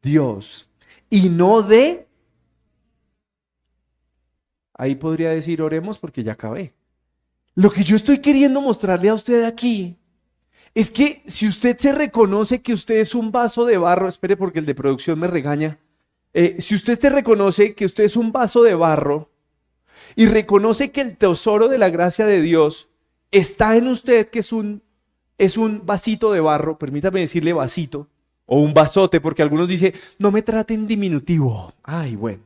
[0.01, 0.69] Dios
[1.09, 2.07] y no de...
[4.73, 6.73] Ahí podría decir oremos porque ya acabé.
[7.61, 9.95] Lo que yo estoy queriendo mostrarle a usted aquí
[10.73, 14.57] es que si usted se reconoce que usted es un vaso de barro, espere porque
[14.57, 15.77] el de producción me regaña,
[16.33, 19.29] eh, si usted se reconoce que usted es un vaso de barro
[20.15, 22.89] y reconoce que el tesoro de la gracia de Dios
[23.29, 24.81] está en usted, que es un,
[25.37, 28.07] es un vasito de barro, permítame decirle vasito,
[28.47, 31.75] o un vasote, porque algunos dicen, no me traten diminutivo.
[31.83, 32.41] Ay, bueno.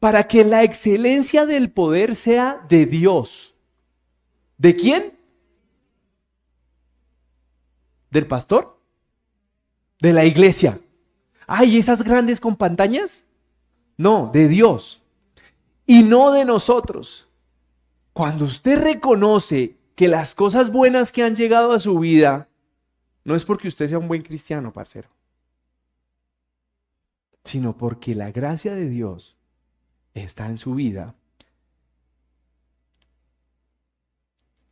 [0.00, 3.51] Para que la excelencia del poder sea de Dios.
[4.62, 5.18] ¿De quién?
[8.12, 8.78] ¿Del pastor?
[9.98, 10.78] ¿De la iglesia?
[11.48, 13.24] ¿Ay, esas grandes con pantañas?
[13.96, 15.02] No, de Dios.
[15.84, 17.26] Y no de nosotros.
[18.12, 22.48] Cuando usted reconoce que las cosas buenas que han llegado a su vida,
[23.24, 25.08] no es porque usted sea un buen cristiano, parcero,
[27.42, 29.36] sino porque la gracia de Dios
[30.14, 31.16] está en su vida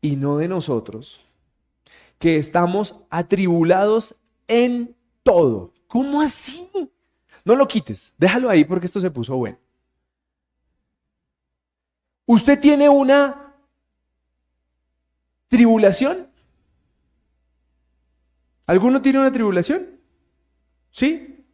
[0.01, 1.21] y no de nosotros,
[2.19, 4.17] que estamos atribulados
[4.49, 5.73] en todo.
[5.87, 6.69] ¿Cómo así?
[7.45, 9.59] No lo quites, déjalo ahí porque esto se puso bueno.
[12.27, 13.55] ¿Usted tiene una
[15.49, 16.29] tribulación?
[18.67, 19.99] ¿Alguno tiene una tribulación?
[20.93, 21.45] ¿Sí?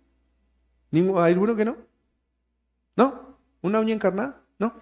[0.92, 1.76] ¿Hay alguno que no?
[2.94, 3.38] ¿No?
[3.62, 4.42] ¿Una uña encarnada?
[4.58, 4.74] ¿No?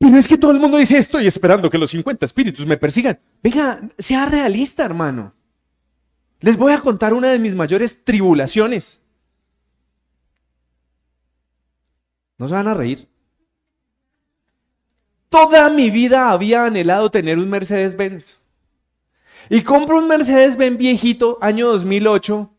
[0.00, 3.20] Pero es que todo el mundo dice, estoy esperando que los 50 espíritus me persigan.
[3.42, 5.34] Venga, sea realista, hermano.
[6.40, 8.98] Les voy a contar una de mis mayores tribulaciones.
[12.38, 13.10] No se van a reír.
[15.28, 18.38] Toda mi vida había anhelado tener un Mercedes-Benz.
[19.50, 22.50] Y compro un Mercedes-Benz viejito, año 2008,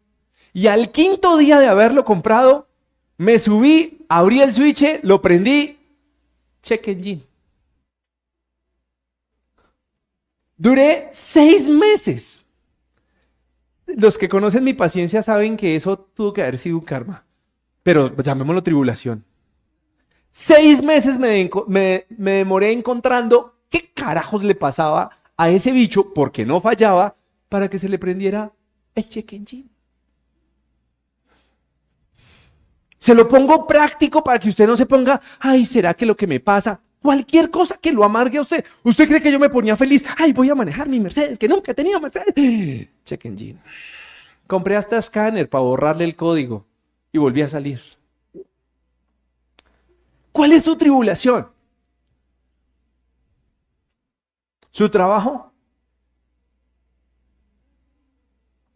[0.54, 2.70] y al quinto día de haberlo comprado,
[3.18, 5.80] me subí, abrí el switch, lo prendí,
[6.62, 7.31] check engine.
[10.62, 12.46] Duré seis meses.
[13.88, 17.26] Los que conocen mi paciencia saben que eso tuvo que haber sido un karma.
[17.82, 19.26] Pero llamémoslo tribulación.
[20.30, 27.16] Seis meses me, demoré encontrando qué carajos le pasaba a ese bicho, porque no fallaba,
[27.50, 28.52] para que se le prendiera
[28.94, 29.70] el check engine.
[33.00, 36.28] Se lo pongo práctico para que usted no se ponga, ay, ¿será que lo que
[36.28, 36.82] me pasa?
[37.02, 38.64] Cualquier cosa que lo amargue a usted.
[38.84, 40.06] ¿Usted cree que yo me ponía feliz?
[40.18, 42.34] Ay, voy a manejar mi Mercedes, que nunca he tenido Mercedes.
[43.06, 43.60] Check engine.
[44.46, 46.68] Compré hasta escáner para borrarle el código
[47.12, 47.82] y volví a salir.
[50.32, 51.50] ¿Cuál es su tribulación?
[54.72, 55.52] ¿Su trabajo?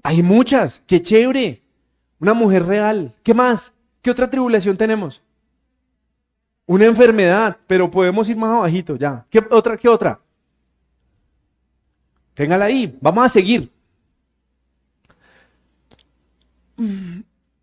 [0.01, 0.81] Hay muchas.
[0.87, 1.63] Qué chévere.
[2.19, 3.13] Una mujer real.
[3.23, 3.73] ¿Qué más?
[4.01, 5.21] ¿Qué otra tribulación tenemos?
[6.65, 9.25] Una enfermedad, pero podemos ir más abajito ya.
[9.29, 9.77] ¿Qué otra?
[9.77, 10.19] ¿Qué otra?
[12.33, 13.71] Téngala ahí, vamos a seguir.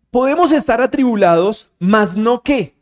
[0.09, 2.75] Podemos estar atribulados, mas no qué.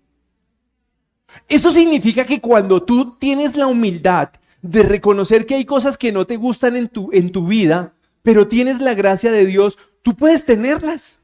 [1.48, 4.30] Eso significa que cuando tú tienes la humildad
[4.62, 8.48] de reconocer que hay cosas que no te gustan en tu, en tu vida, pero
[8.48, 11.20] tienes la gracia de Dios, tú puedes tenerlas.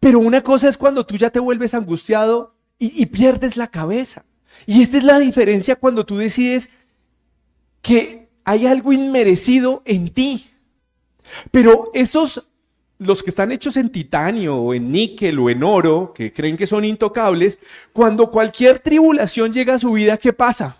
[0.00, 4.24] Pero una cosa es cuando tú ya te vuelves angustiado y, pierdes la cabeza.
[4.66, 6.70] Y esta es la diferencia cuando tú decides
[7.82, 10.50] que hay algo inmerecido en ti.
[11.50, 12.48] Pero esos,
[12.98, 16.66] los que están hechos en titanio o en níquel o en oro, que creen que
[16.66, 17.58] son intocables,
[17.92, 20.76] cuando cualquier tribulación llega a su vida, ¿qué pasa?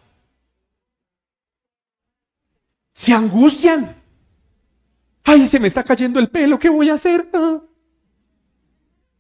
[2.92, 3.96] Se angustian.
[5.24, 7.28] Ay, se me está cayendo el pelo, ¿qué voy a hacer?
[7.32, 7.61] Ah.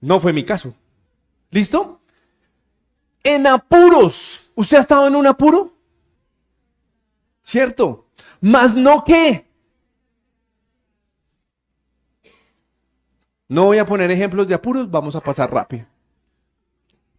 [0.00, 0.74] No fue mi caso.
[1.50, 2.00] ¿Listo?
[3.26, 4.48] En apuros.
[4.54, 5.74] ¿Usted ha estado en un apuro?
[7.42, 8.06] ¿Cierto?
[8.40, 9.44] Más no qué.
[13.48, 15.86] No voy a poner ejemplos de apuros, vamos a pasar rápido.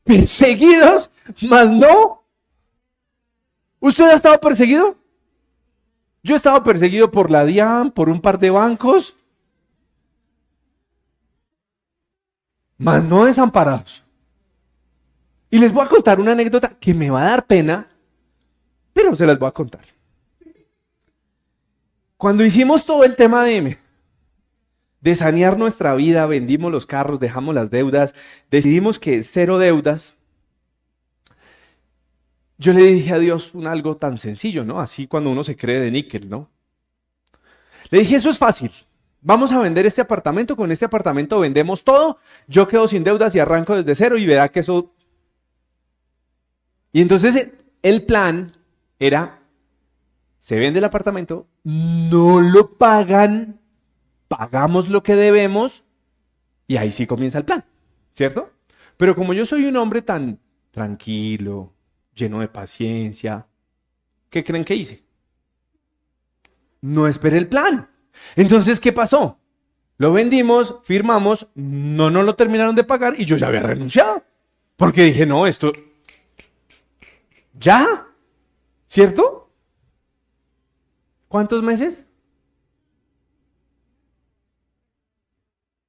[0.05, 1.11] Perseguidos,
[1.49, 2.23] más no.
[3.81, 4.95] ¿Usted ha estado perseguido?
[6.23, 9.17] Yo he estado perseguido por la DIAN, por un par de bancos,
[12.77, 14.06] más no desamparados.
[15.49, 17.87] Y les voy a contar una anécdota que me va a dar pena,
[18.93, 19.85] pero se las voy a contar.
[22.17, 23.77] Cuando hicimos todo el tema de,
[25.01, 28.15] de sanear nuestra vida, vendimos los carros, dejamos las deudas,
[28.49, 30.15] decidimos que cero deudas,
[32.57, 34.79] yo le dije a Dios un algo tan sencillo, ¿no?
[34.79, 36.49] Así cuando uno se cree de níquel, ¿no?
[37.89, 38.71] Le dije, eso es fácil.
[39.21, 43.39] Vamos a vender este apartamento, con este apartamento vendemos todo, yo quedo sin deudas y
[43.39, 44.93] arranco desde cero y verá que eso...
[46.97, 47.49] Y entonces
[47.83, 48.53] el plan
[48.97, 49.43] era,
[50.39, 53.59] se vende el apartamento, no lo pagan,
[54.27, 55.83] pagamos lo que debemos
[56.65, 57.63] y ahí sí comienza el plan,
[58.13, 58.49] ¿cierto?
[58.97, 60.39] Pero como yo soy un hombre tan
[60.71, 61.71] tranquilo,
[62.15, 63.45] lleno de paciencia,
[64.31, 65.03] ¿qué creen que hice?
[66.81, 67.91] No esperé el plan.
[68.35, 69.39] Entonces, ¿qué pasó?
[69.99, 74.23] Lo vendimos, firmamos, no nos lo terminaron de pagar y yo ya había renunciado.
[74.75, 75.71] Porque dije, no, esto...
[77.59, 78.07] ¿Ya?
[78.87, 79.49] ¿Cierto?
[81.27, 82.05] ¿Cuántos meses?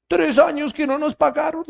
[0.08, 1.64] Tres años que no nos pagaron.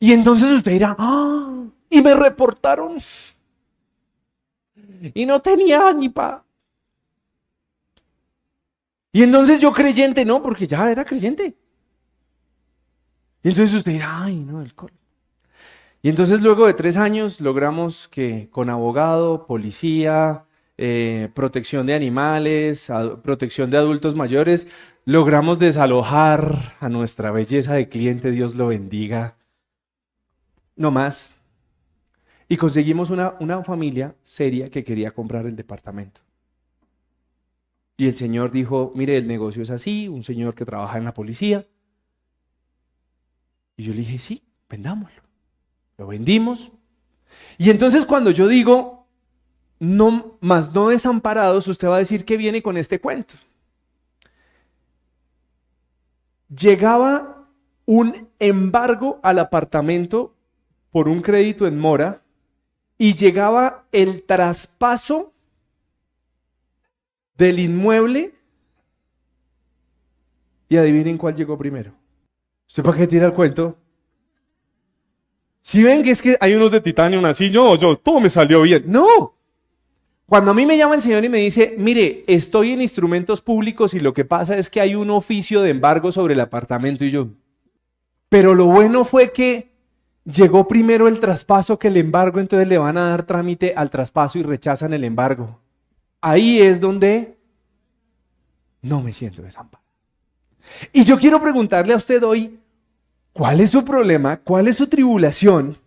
[0.00, 2.98] Y entonces usted dirá, ah, y me reportaron.
[5.14, 6.44] Y no tenía ni pa.
[9.12, 11.56] Y entonces yo creyente, no, porque ya era creyente.
[13.42, 14.92] Y entonces usted dirá, ay, no, el col.
[16.02, 20.44] Y entonces luego de tres años logramos que con abogado, policía,
[20.76, 22.88] eh, protección de animales,
[23.22, 24.68] protección de adultos mayores,
[25.04, 29.36] logramos desalojar a nuestra belleza de cliente, Dios lo bendiga.
[30.76, 31.34] No más.
[32.48, 36.20] Y conseguimos una, una familia seria que quería comprar el departamento.
[37.96, 41.12] Y el señor dijo, mire, el negocio es así, un señor que trabaja en la
[41.12, 41.66] policía.
[43.76, 45.27] Y yo le dije, sí, vendámoslo.
[45.98, 46.70] Lo vendimos.
[47.58, 49.06] Y entonces cuando yo digo,
[49.80, 53.34] no, más no desamparados, usted va a decir que viene con este cuento.
[56.48, 57.48] Llegaba
[57.84, 60.34] un embargo al apartamento
[60.90, 62.22] por un crédito en mora
[62.96, 65.32] y llegaba el traspaso
[67.36, 68.34] del inmueble
[70.68, 71.92] y adivinen cuál llegó primero.
[72.68, 73.76] ¿Usted para qué tira el cuento?
[75.68, 78.62] Si ven que es que hay unos de titanio así, yo, yo, todo me salió
[78.62, 78.84] bien.
[78.86, 79.34] No.
[80.24, 83.92] Cuando a mí me llama el Señor y me dice, mire, estoy en instrumentos públicos
[83.92, 87.10] y lo que pasa es que hay un oficio de embargo sobre el apartamento y
[87.10, 87.28] yo.
[88.30, 89.74] Pero lo bueno fue que
[90.24, 94.38] llegó primero el traspaso que el embargo, entonces le van a dar trámite al traspaso
[94.38, 95.60] y rechazan el embargo.
[96.22, 97.36] Ahí es donde
[98.80, 99.86] no me siento desamparado.
[100.94, 102.58] Y yo quiero preguntarle a usted hoy,
[103.38, 104.38] ¿cuál es su problema?
[104.38, 105.78] ¿Cuál es su tribulación?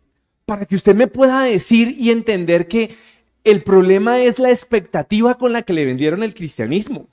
[0.45, 2.95] Para que usted me pueda decir y entender que
[3.43, 7.07] el problema es la expectativa con la que le vendieron el cristianismo.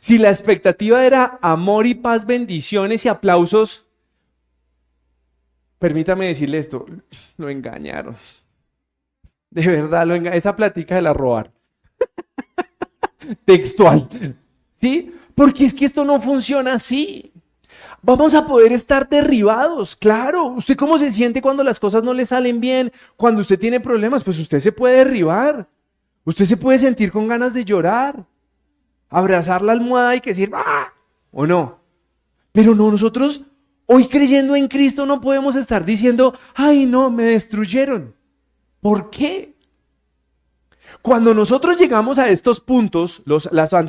[0.00, 3.86] Si la expectativa era amor y paz, bendiciones y aplausos,
[5.78, 6.84] permítame decirle esto,
[7.38, 8.14] lo engañaron.
[9.50, 11.50] De verdad, lo esa plática de la robar
[13.46, 14.06] textual.
[14.74, 15.14] ¿Sí?
[15.34, 17.32] Porque es que esto no funciona así.
[18.02, 20.44] Vamos a poder estar derribados, claro.
[20.46, 22.92] ¿Usted cómo se siente cuando las cosas no le salen bien?
[23.16, 25.68] Cuando usted tiene problemas, pues usted se puede derribar.
[26.24, 28.26] Usted se puede sentir con ganas de llorar.
[29.08, 30.92] abrazar la almohada y decir, ¡ah!
[31.32, 31.80] ¿O no?
[32.52, 33.42] Pero no, nosotros
[33.86, 38.14] hoy creyendo en Cristo no podemos estar diciendo, ay no, me destruyeron.
[38.80, 39.54] ¿Por qué?
[41.02, 43.48] Cuando nosotros llegamos a estos puntos, los,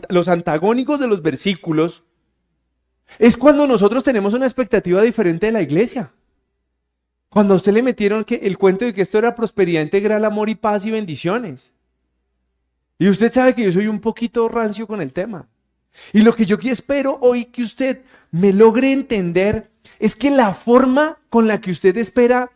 [0.10, 2.04] los antagónicos de los versículos,
[3.20, 6.12] es cuando nosotros tenemos una expectativa diferente de la iglesia.
[7.30, 10.50] Cuando a usted le metieron que el cuento de que esto era prosperidad integral, amor
[10.50, 11.74] y paz y bendiciones.
[13.00, 15.48] Y usted sabe que yo soy un poquito rancio con el tema.
[16.14, 18.02] Y lo que yo espero hoy que usted
[18.32, 22.52] me logre entender es que la forma con la que usted espera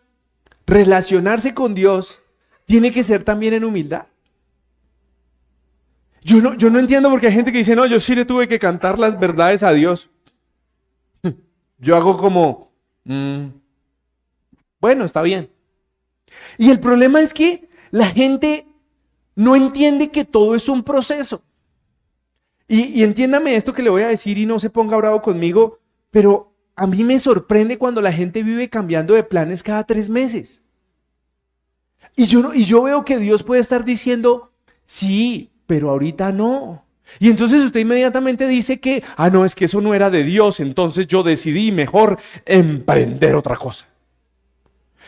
[0.65, 2.19] relacionarse con Dios
[2.65, 4.05] tiene que ser también en humildad.
[6.23, 8.47] Yo no, yo no entiendo porque hay gente que dice, no, yo sí le tuve
[8.47, 10.09] que cantar las verdades a Dios.
[11.81, 12.71] Yo hago como,
[13.05, 13.47] mm,
[14.79, 15.49] bueno, está bien.
[16.57, 18.67] Y el problema es que la gente
[19.35, 21.43] no entiende que todo es un proceso.
[22.67, 25.79] Y, entiéndame esto que le voy a decir y no se ponga bravo conmigo,
[26.09, 30.61] pero a mí me sorprende cuando la gente vive cambiando de planes cada tres meses.
[32.15, 34.53] Y yo, y yo veo que Dios puede estar diciendo,
[34.85, 36.85] sí, pero ahorita no.
[37.19, 40.59] Y entonces usted inmediatamente dice que, ah, no, es que eso no era de Dios,
[40.59, 43.87] entonces yo decidí mejor emprender otra cosa.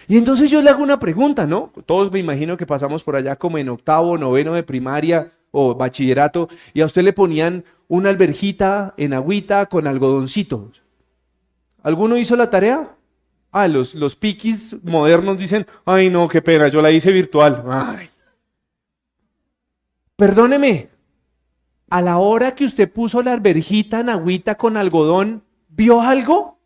[0.08, 1.72] Y entonces yo le hago una pregunta, ¿no?
[1.86, 6.50] Todos me imagino que pasamos por allá como en octavo, noveno de primaria o bachillerato
[6.74, 10.82] y a usted le ponían una alberjita en agüita con algodoncitos.
[11.84, 12.96] ¿Alguno hizo la tarea?
[13.52, 17.64] Ah, los, los piquis modernos dicen, ay no, qué pena, yo la hice virtual.
[17.70, 18.10] Ay.
[20.16, 20.90] Perdóneme,
[21.94, 26.58] a la hora que usted puso la alberjita en agüita con algodón, ¿vio algo?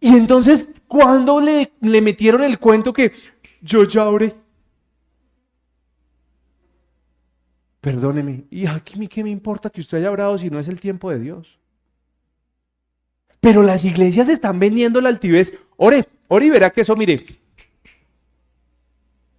[0.00, 3.12] Y entonces, ¿cuándo le, le metieron el cuento que
[3.60, 4.34] yo ya oré?
[7.80, 11.08] Perdóneme, ¿y aquí qué me importa que usted haya orado si no es el tiempo
[11.08, 11.60] de Dios?
[13.40, 15.60] Pero las iglesias están vendiendo la altivez.
[15.76, 17.24] Ore, ore y verá que eso, mire.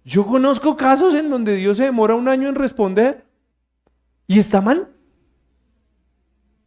[0.06, 3.26] Yo conozco casos en donde Dios se demora un año en responder.
[4.26, 4.90] ¿Y está mal?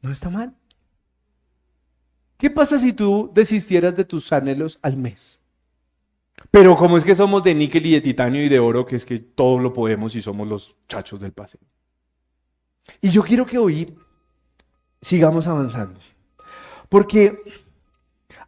[0.01, 0.55] No está mal.
[2.37, 5.39] ¿Qué pasa si tú desistieras de tus anhelos al mes?
[6.51, 9.05] Pero como es que somos de níquel y de titanio y de oro, que es
[9.05, 11.61] que todo lo podemos y somos los chachos del paseo.
[13.01, 13.95] Y yo quiero que hoy
[15.01, 15.99] sigamos avanzando.
[16.89, 17.41] Porque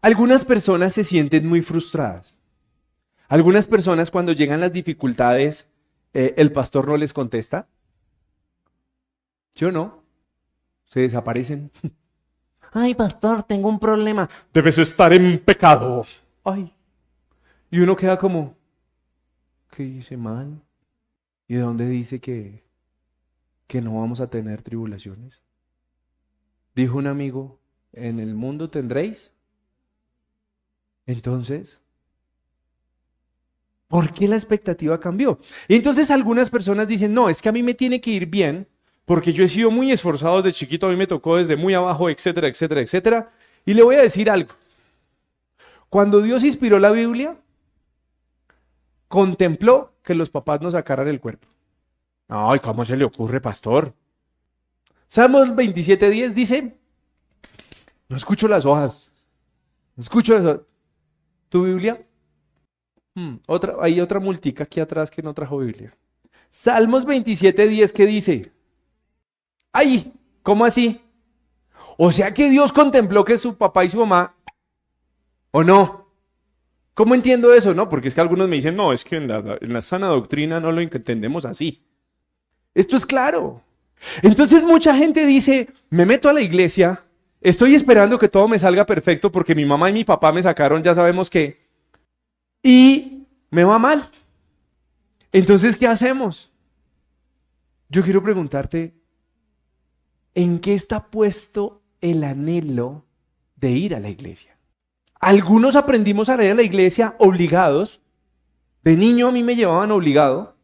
[0.01, 2.37] algunas personas se sienten muy frustradas.
[3.27, 5.69] Algunas personas cuando llegan las dificultades,
[6.13, 7.67] eh, el pastor no les contesta.
[9.59, 10.01] Yo no.
[10.85, 11.69] Se desaparecen.
[12.71, 14.29] Ay, pastor, tengo un problema.
[14.53, 16.05] Debes estar en pecado.
[16.45, 16.73] Ay.
[17.69, 18.55] Y uno queda como,
[19.69, 20.61] ¿qué hice mal?
[21.45, 22.63] ¿Y de dónde dice que,
[23.67, 25.41] que no vamos a tener tribulaciones?
[26.73, 27.59] Dijo un amigo,
[27.91, 29.33] en el mundo tendréis.
[31.05, 31.81] Entonces,
[33.89, 35.37] ¿por qué la expectativa cambió?
[35.67, 38.65] Y entonces algunas personas dicen, no, es que a mí me tiene que ir bien
[39.09, 42.11] porque yo he sido muy esforzado desde chiquito, a mí me tocó desde muy abajo,
[42.11, 43.31] etcétera, etcétera, etcétera.
[43.65, 44.51] Y le voy a decir algo.
[45.89, 47.35] Cuando Dios inspiró la Biblia,
[49.07, 51.47] contempló que los papás nos sacaran el cuerpo.
[52.27, 53.95] Ay, ¿cómo se le ocurre, pastor?
[55.07, 56.77] Salmos 27.10 dice,
[58.09, 59.11] no escucho las hojas,
[59.95, 60.61] no escucho las hojas.
[61.49, 62.05] ¿Tu Biblia?
[63.15, 65.97] Hmm, otra, hay otra multica aquí atrás que no trajo Biblia.
[66.51, 68.51] Salmos 27.10 que dice,
[69.71, 70.13] Ay,
[70.43, 71.01] ¿cómo así?
[71.97, 74.35] O sea que Dios contempló que su papá y su mamá,
[75.51, 76.07] ¿o no?
[76.93, 77.73] ¿Cómo entiendo eso?
[77.73, 80.07] No, porque es que algunos me dicen, no, es que en la, en la sana
[80.07, 81.83] doctrina no lo entendemos así.
[82.73, 83.61] Esto es claro.
[84.21, 87.03] Entonces mucha gente dice, me meto a la iglesia,
[87.41, 90.83] estoy esperando que todo me salga perfecto porque mi mamá y mi papá me sacaron,
[90.83, 91.67] ya sabemos qué,
[92.63, 94.03] y me va mal.
[95.31, 96.51] Entonces, ¿qué hacemos?
[97.89, 98.93] Yo quiero preguntarte,
[100.35, 103.05] ¿en qué está puesto el anhelo
[103.55, 104.57] de ir a la iglesia?
[105.19, 107.99] Algunos aprendimos a ir a la iglesia obligados.
[108.83, 110.55] De niño a mí me llevaban obligado.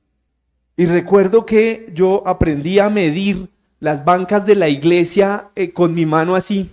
[0.78, 3.50] Y recuerdo que yo aprendí a medir
[3.80, 6.70] las bancas de la iglesia eh, con mi mano así.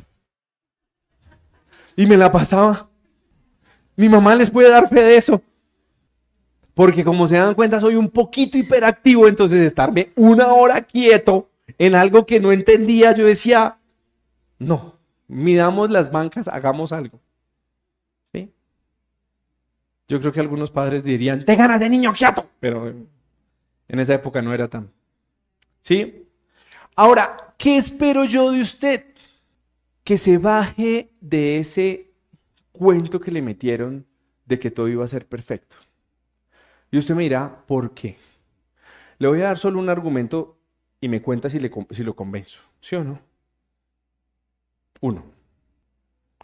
[1.97, 2.89] Y me la pasaba.
[3.97, 5.43] Mi mamá les puede dar fe de eso.
[6.75, 11.95] Porque como se dan cuenta, soy un poquito hiperactivo, entonces estarme una hora quieto en
[11.95, 13.79] algo que no entendía, yo decía,
[14.59, 14.99] no,
[15.29, 17.21] midamos las bancas, hagamos algo.
[18.33, 18.53] ¿Sí?
[20.09, 24.43] Yo creo que algunos padres dirían, te ganas de niño quieto, pero en esa época
[24.43, 24.91] no era tan.
[25.81, 26.29] ¿Sí?
[26.95, 29.05] Ahora, ¿Qué espero yo de usted?
[30.03, 32.11] Que se baje de ese
[32.73, 34.05] cuento que le metieron
[34.47, 35.77] de que todo iba a ser perfecto.
[36.91, 38.17] Y usted me dirá, ¿por qué?
[39.19, 40.59] Le voy a dar solo un argumento
[41.03, 42.61] y me cuenta si, le, lo convenzo.
[42.81, 43.21] ¿Sí o no?
[45.01, 45.25] Uno,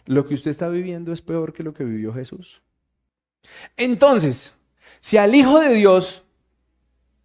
[0.05, 2.61] lo que usted está viviendo es peor que lo que vivió Jesús.
[3.77, 4.53] Entonces,
[4.99, 6.25] si al Hijo de Dios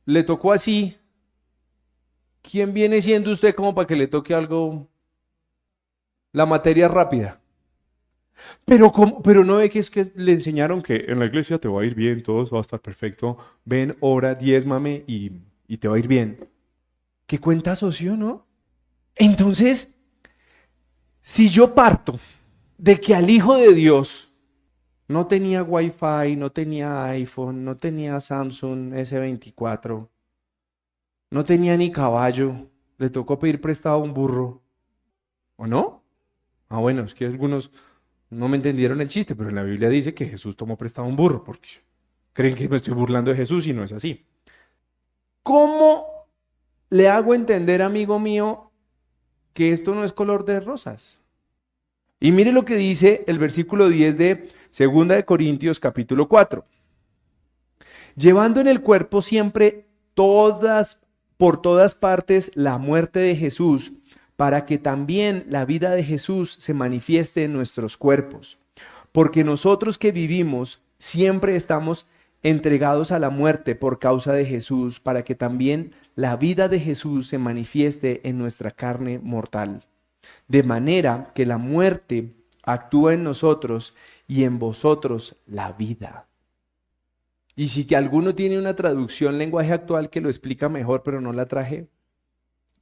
[0.07, 0.97] le tocó así,
[2.41, 4.87] ¿quién viene siendo usted como para que le toque algo,
[6.33, 7.41] la materia rápida?
[8.65, 8.93] Pero,
[9.25, 11.85] pero no ve que es que le enseñaron que en la iglesia te va a
[11.85, 13.39] ir bien, todo va a estar perfecto.
[13.65, 15.33] Ven, ora, diezmame y,
[15.67, 16.54] y te va a ir bien.
[17.27, 18.47] ¿Qué cuenta socio, no?
[19.15, 19.97] Entonces,
[21.23, 22.19] si yo parto
[22.77, 24.33] de que al Hijo de Dios
[25.09, 30.09] no tenía Wi-Fi, no tenía iPhone, no tenía Samsung S24,
[31.31, 34.63] no tenía ni caballo, le tocó pedir prestado un burro,
[35.57, 36.03] ¿o no?
[36.69, 37.71] Ah, bueno, es que algunos
[38.31, 41.17] no me entendieron el chiste, pero en la Biblia dice que Jesús tomó prestado un
[41.17, 41.69] burro, porque
[42.33, 44.27] creen que me estoy burlando de Jesús y no es así.
[45.43, 46.14] ¿Cómo
[46.91, 48.71] le hago entender, amigo mío,
[49.53, 51.19] que esto no es color de rosas?
[52.21, 56.65] Y mire lo que dice el versículo 10 de 2 de Corintios capítulo 4.
[58.17, 61.03] Llevando en el cuerpo siempre todas
[61.37, 63.93] por todas partes la muerte de Jesús,
[64.37, 68.59] para que también la vida de Jesús se manifieste en nuestros cuerpos.
[69.13, 72.07] Porque nosotros que vivimos siempre estamos
[72.45, 77.27] entregados a la muerte por causa de Jesús, para que también la vida de Jesús
[77.27, 79.83] se manifieste en nuestra carne mortal.
[80.47, 83.95] De manera que la muerte actúa en nosotros
[84.29, 86.27] y en vosotros la vida.
[87.57, 91.33] Y si que alguno tiene una traducción lenguaje actual que lo explica mejor, pero no
[91.33, 91.89] la traje,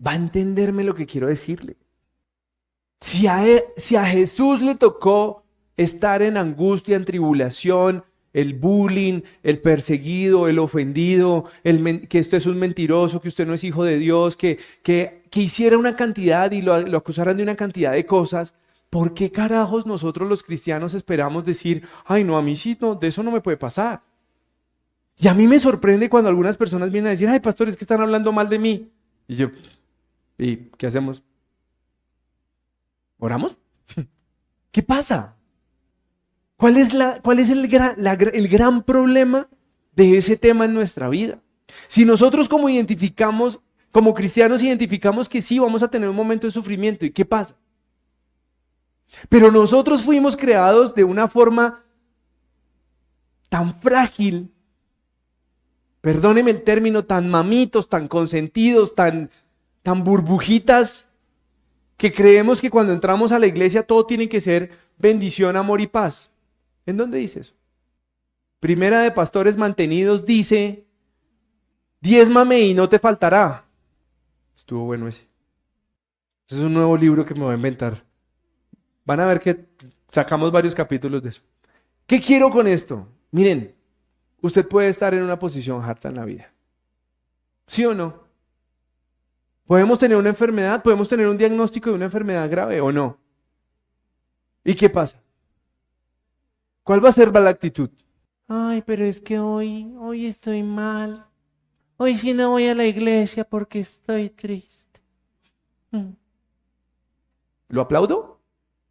[0.05, 1.77] va a entenderme lo que quiero decirle.
[3.01, 5.45] Si a, e, si a Jesús le tocó
[5.77, 12.47] estar en angustia, en tribulación, el bullying, el perseguido, el ofendido, el que usted es
[12.47, 16.51] un mentiroso, que usted no es hijo de Dios, que, que, que hiciera una cantidad
[16.51, 18.55] y lo, lo, acusaran de una cantidad de cosas,
[18.91, 23.23] ¿por qué carajos nosotros los cristianos esperamos decir, ay no, a mí sí, de eso
[23.23, 24.03] no me puede pasar?
[25.19, 28.01] Y a mí me sorprende cuando algunas personas vienen a decir, ay pastores que están
[28.01, 28.93] hablando mal de mí.
[29.29, 29.51] Y yo,
[30.39, 31.23] ¿y qué hacemos?
[33.19, 33.59] ¿Oramos?
[34.73, 35.37] ¿Qué pasa?
[36.63, 39.49] ¿Cuál es, la, cuál es el, gran, el gran problema
[39.97, 41.41] de ese tema en nuestra vida?
[41.89, 43.59] Si nosotros como identificamos,
[43.91, 47.57] como cristianos identificamos que sí, vamos a tener un momento de sufrimiento, ¿y qué pasa?
[49.29, 51.83] Pero nosotros fuimos creados de una forma
[53.49, 54.53] tan frágil,
[56.01, 59.33] perdóneme el término, tan mamitos, tan consentidos, tan,
[59.83, 61.11] tan burbujitas,
[61.97, 65.89] que creemos que cuando entramos a la iglesia todo tiene que ser bendición, amor y
[65.89, 66.32] paz.
[66.87, 67.55] ¿En dónde dice eso?
[68.61, 70.87] Primera de Pastores Mantenidos dice,
[72.01, 73.65] diezmame y no te faltará.
[74.55, 75.27] Estuvo bueno ese.
[76.49, 78.05] Es un nuevo libro que me voy a inventar.
[79.05, 79.67] Van a ver que
[80.11, 81.43] sacamos varios capítulos de eso.
[82.07, 83.09] ¿Qué quiero con esto?
[83.31, 83.75] Miren,
[84.43, 86.53] usted puede estar en una posición harta en la vida.
[87.67, 88.23] ¿Sí o no?
[89.67, 93.19] Podemos tener una enfermedad, podemos tener un diagnóstico de una enfermedad grave o no.
[94.65, 95.22] ¿Y qué pasa?
[96.83, 97.91] ¿Cuál va a ser la actitud?
[98.49, 101.27] Ay, pero es que hoy, hoy estoy mal.
[101.97, 105.01] Hoy sí no voy a la iglesia porque estoy triste.
[105.93, 106.11] Mm.
[107.69, 108.41] ¿Lo aplaudo?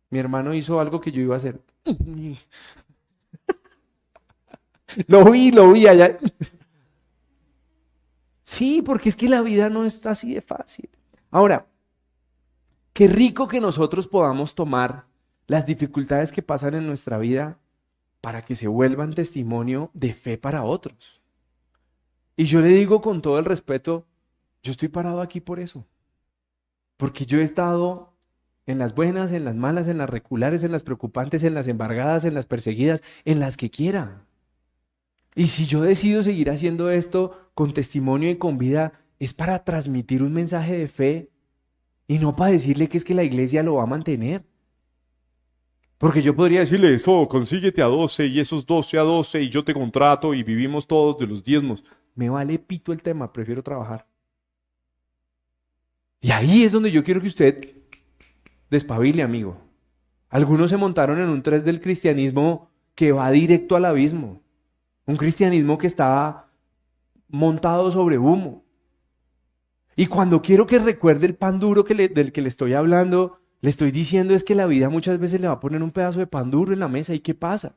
[0.10, 1.62] Mi hermano hizo algo que yo iba a hacer.
[5.08, 6.18] lo vi, lo vi allá.
[8.44, 10.89] Sí, porque es que la vida no está así de fácil.
[11.30, 11.68] Ahora,
[12.94, 15.06] qué rico que nosotros podamos tomar
[15.48, 17.58] las dificultades que pasan en nuestra vida
[18.22, 21.22] para que se vuelvan testimonio de fe para otros.
[22.38, 24.06] Y yo le digo con todo el respeto,
[24.64, 25.86] yo estoy parado aquí por eso.
[26.98, 28.14] Porque yo he estado
[28.68, 32.24] en las buenas, en las malas, en las regulares, en las preocupantes, en las embargadas,
[32.24, 34.26] en las perseguidas, en las que quiera.
[35.36, 40.24] Y si yo decido seguir haciendo esto con testimonio y con vida, es para transmitir
[40.24, 41.32] un mensaje de fe
[42.08, 44.46] y no para decirle que es que la iglesia lo va a mantener.
[46.02, 49.64] Porque yo podría decirle eso, consíguete a 12 y esos 12 a 12 y yo
[49.64, 51.84] te contrato y vivimos todos de los diezmos.
[52.16, 54.08] Me vale pito el tema, prefiero trabajar.
[56.20, 57.76] Y ahí es donde yo quiero que usted
[58.72, 59.62] despabile, amigo.
[60.32, 64.41] Algunos se montaron en un tres del cristianismo que va directo al abismo.
[65.06, 66.47] Un cristianismo que está
[67.28, 68.66] montado sobre humo.
[69.95, 73.91] Y cuando quiero que recuerde el pan duro del que le estoy hablando, le estoy
[73.91, 76.49] diciendo es que la vida muchas veces le va a poner un pedazo de pan
[76.49, 77.76] duro en la mesa y ¿qué pasa?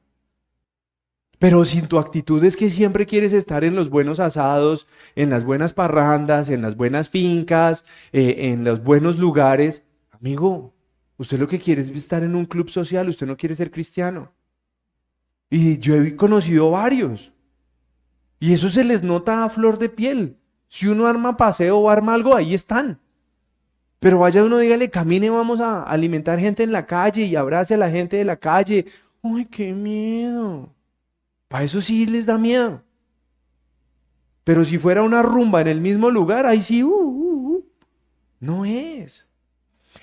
[1.39, 5.45] Pero si tu actitud es que siempre quieres estar en los buenos asados, en las
[5.45, 10.73] buenas parrandas, en las buenas fincas, eh, en los buenos lugares, amigo,
[11.19, 14.33] usted lo que quiere es estar en un club social, usted no quiere ser cristiano.
[15.51, 17.31] Y yo he conocido varios.
[18.41, 20.39] Y eso se les nota a flor de piel.
[20.69, 23.01] Si uno arma paseo o arma algo, ahí están.
[24.05, 27.79] Pero vaya uno, dígale, camine, vamos a alimentar gente en la calle y abrace a
[27.79, 28.85] la gente de la calle.
[29.23, 30.69] ¡Ay, qué miedo!
[31.49, 32.83] Para eso sí les da miedo.
[34.45, 37.65] Pero si fuera una rumba en el mismo lugar, ahí sí, uh, uh, uh.
[38.41, 39.27] no es.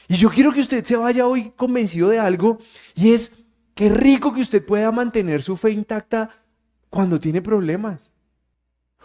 [0.07, 2.57] Y yo quiero que usted se vaya hoy convencido de algo,
[2.95, 3.45] y es
[3.75, 6.31] que rico que usted pueda mantener su fe intacta
[6.89, 8.09] cuando tiene problemas.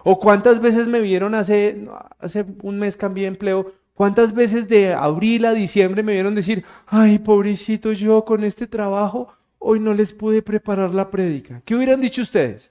[0.04, 1.86] O cuántas veces me vieron hace,
[2.18, 7.18] hace un mes cambié empleo, cuántas veces de abril a diciembre me vieron decir, ay,
[7.18, 9.28] pobrecito yo con este trabajo,
[9.58, 11.62] hoy no les pude preparar la prédica.
[11.64, 12.70] ¿Qué hubieran dicho ustedes?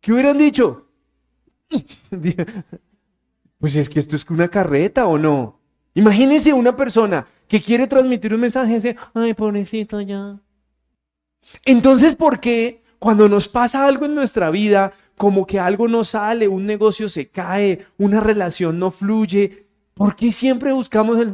[0.00, 0.88] ¿Qué hubieran dicho?
[3.58, 5.60] Pues es que esto es una carreta o no.
[5.94, 10.40] Imagínense una persona que quiere transmitir un mensaje y dice, ay, pobrecito ya.
[11.64, 16.48] Entonces, ¿por qué cuando nos pasa algo en nuestra vida, como que algo no sale,
[16.48, 21.32] un negocio se cae, una relación no fluye, ¿por qué siempre buscamos el...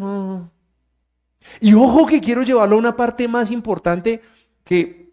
[1.61, 4.23] Y ojo que quiero llevarlo a una parte más importante
[4.65, 5.13] que,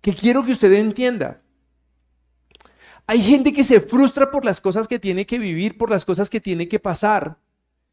[0.00, 1.42] que quiero que usted entienda.
[3.06, 6.28] Hay gente que se frustra por las cosas que tiene que vivir, por las cosas
[6.28, 7.38] que tiene que pasar.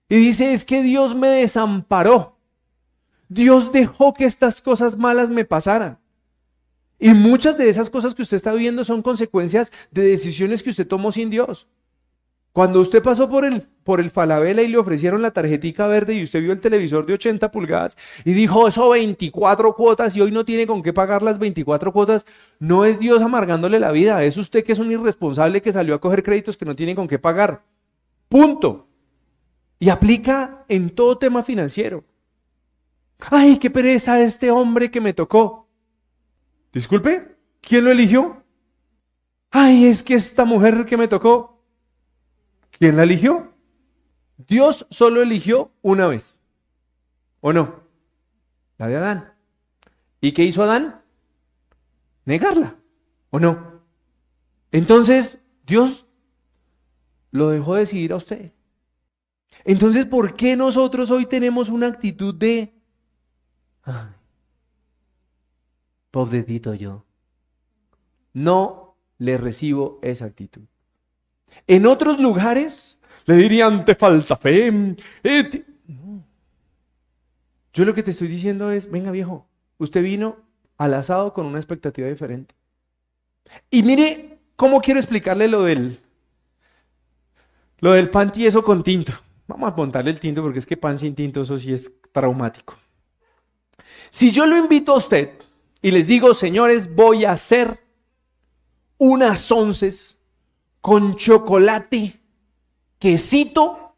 [0.09, 2.37] Y dice, es que Dios me desamparó.
[3.29, 5.99] Dios dejó que estas cosas malas me pasaran.
[6.99, 10.87] Y muchas de esas cosas que usted está viviendo son consecuencias de decisiones que usted
[10.87, 11.67] tomó sin Dios.
[12.53, 16.23] Cuando usted pasó por el, por el Falabella y le ofrecieron la tarjetica verde y
[16.23, 20.45] usted vio el televisor de 80 pulgadas y dijo, eso 24 cuotas y hoy no
[20.45, 22.27] tiene con qué pagar las 24 cuotas,
[22.59, 25.99] no es Dios amargándole la vida, es usted que es un irresponsable que salió a
[25.99, 27.63] coger créditos que no tiene con qué pagar.
[28.29, 28.87] Punto.
[29.79, 32.03] Y aplica en todo tema financiero.
[33.31, 35.67] Ay, qué pereza este hombre que me tocó.
[36.71, 38.43] Disculpe, ¿quién lo eligió?
[39.49, 41.52] Ay, es que esta mujer que me tocó,
[42.77, 43.53] ¿quién la eligió?
[44.37, 46.35] Dios solo eligió una vez.
[47.41, 47.83] ¿O no?
[48.77, 49.33] La de Adán.
[50.21, 51.01] ¿Y qué hizo Adán?
[52.25, 52.75] Negarla.
[53.29, 53.81] ¿O no?
[54.71, 56.07] Entonces, Dios
[57.31, 58.53] lo dejó decidir a usted.
[59.65, 62.73] Entonces, ¿por qué nosotros hoy tenemos una actitud de...
[63.83, 64.09] Ay,
[66.11, 67.05] pobrecito yo.
[68.33, 70.63] No le recibo esa actitud.
[71.67, 74.67] En otros lugares le dirían, te falta fe.
[75.23, 75.65] eh, te-".
[75.87, 76.23] No.
[77.73, 79.47] Yo lo que te estoy diciendo es, venga viejo,
[79.77, 80.37] usted vino
[80.77, 82.55] al asado con una expectativa diferente.
[83.69, 85.99] Y mire cómo quiero explicarle lo del,
[87.79, 89.13] lo del pan tieso con tinto.
[89.47, 92.75] Vamos a montarle el tinto porque es que pan sin tinto, eso sí es traumático.
[94.09, 95.31] Si yo lo invito a usted
[95.81, 97.79] y les digo, señores, voy a hacer
[98.97, 100.17] unas onces
[100.83, 102.19] con chocolate,
[102.99, 103.95] quesito,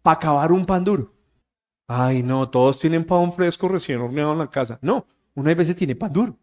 [0.00, 1.12] para acabar un pan duro.
[1.86, 4.78] Ay, no, todos tienen pan fresco recién horneado en la casa.
[4.80, 5.04] No,
[5.34, 6.34] una veces tiene pan duro.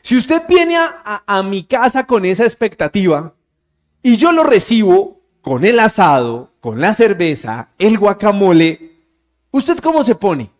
[0.00, 3.34] Si usted viene a, a- mi casa con esa expectativa
[4.02, 8.92] y yo lo recibo con el asado, con la cerveza, el guacamole,
[9.50, 10.50] ¿usted cómo se pone?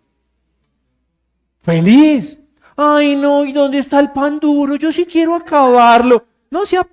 [1.62, 2.38] Feliz.
[2.76, 4.76] Ay, no, ¿y dónde está el pan duro?
[4.76, 6.26] Yo sí quiero acabarlo.
[6.50, 6.86] No sea.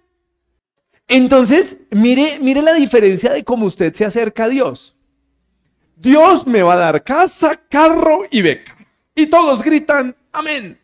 [1.07, 4.95] Entonces, mire, mire la diferencia de cómo usted se acerca a Dios.
[5.95, 8.75] Dios me va a dar casa, carro y beca.
[9.15, 10.79] Y todos gritan, amén.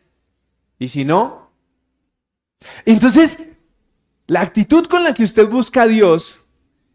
[0.78, 1.44] Y si no,
[2.84, 3.48] entonces,
[4.26, 6.40] la actitud con la que usted busca a Dios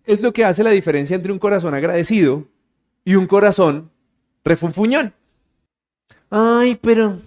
[0.05, 2.47] es lo que hace la diferencia entre un corazón agradecido
[3.05, 3.91] y un corazón
[4.43, 5.13] refunfuñón.
[6.29, 7.21] Ay, pero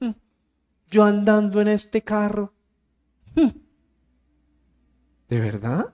[0.00, 0.10] mm,
[0.88, 2.52] yo andando en este carro.
[5.34, 5.92] ¿De verdad?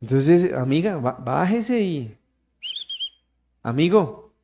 [0.00, 2.18] Entonces, amiga, bájese y...
[3.62, 4.34] Amigo,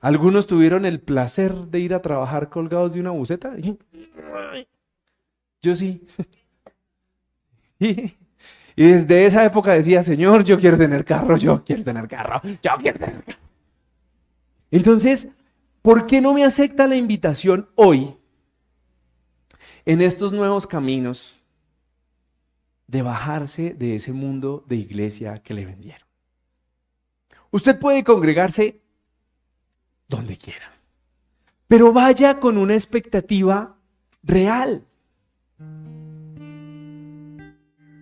[0.00, 3.54] algunos tuvieron el placer de ir a trabajar colgados de una buceta.
[5.62, 6.04] Yo sí.
[8.76, 12.70] Y desde esa época decía, Señor, yo quiero tener carro, yo quiero tener carro, yo
[12.80, 13.38] quiero tener carro.
[14.70, 15.28] Entonces,
[15.82, 18.16] ¿por qué no me acepta la invitación hoy
[19.84, 21.39] en estos nuevos caminos
[22.90, 26.08] de bajarse de ese mundo de iglesia que le vendieron.
[27.52, 28.80] Usted puede congregarse
[30.08, 30.72] donde quiera,
[31.68, 33.76] pero vaya con una expectativa
[34.24, 34.84] real.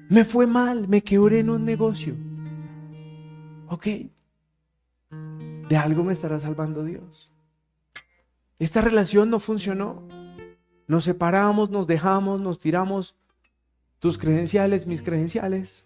[0.08, 2.14] Me fue mal, me quebré en un negocio.
[3.68, 3.86] Ok,
[5.68, 7.30] de algo me estará salvando Dios.
[8.58, 10.02] Esta relación no funcionó.
[10.86, 13.14] Nos separamos, nos dejamos, nos tiramos.
[13.98, 15.84] Tus credenciales, mis credenciales.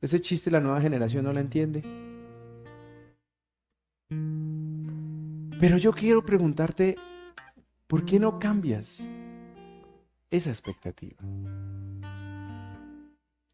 [0.00, 1.82] Ese chiste la nueva generación no la entiende.
[5.58, 6.94] Pero yo quiero preguntarte,
[7.88, 9.08] ¿por qué no cambias
[10.30, 11.18] esa expectativa?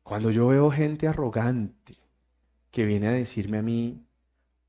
[0.03, 1.97] Cuando yo veo gente arrogante
[2.71, 4.05] que viene a decirme a mí,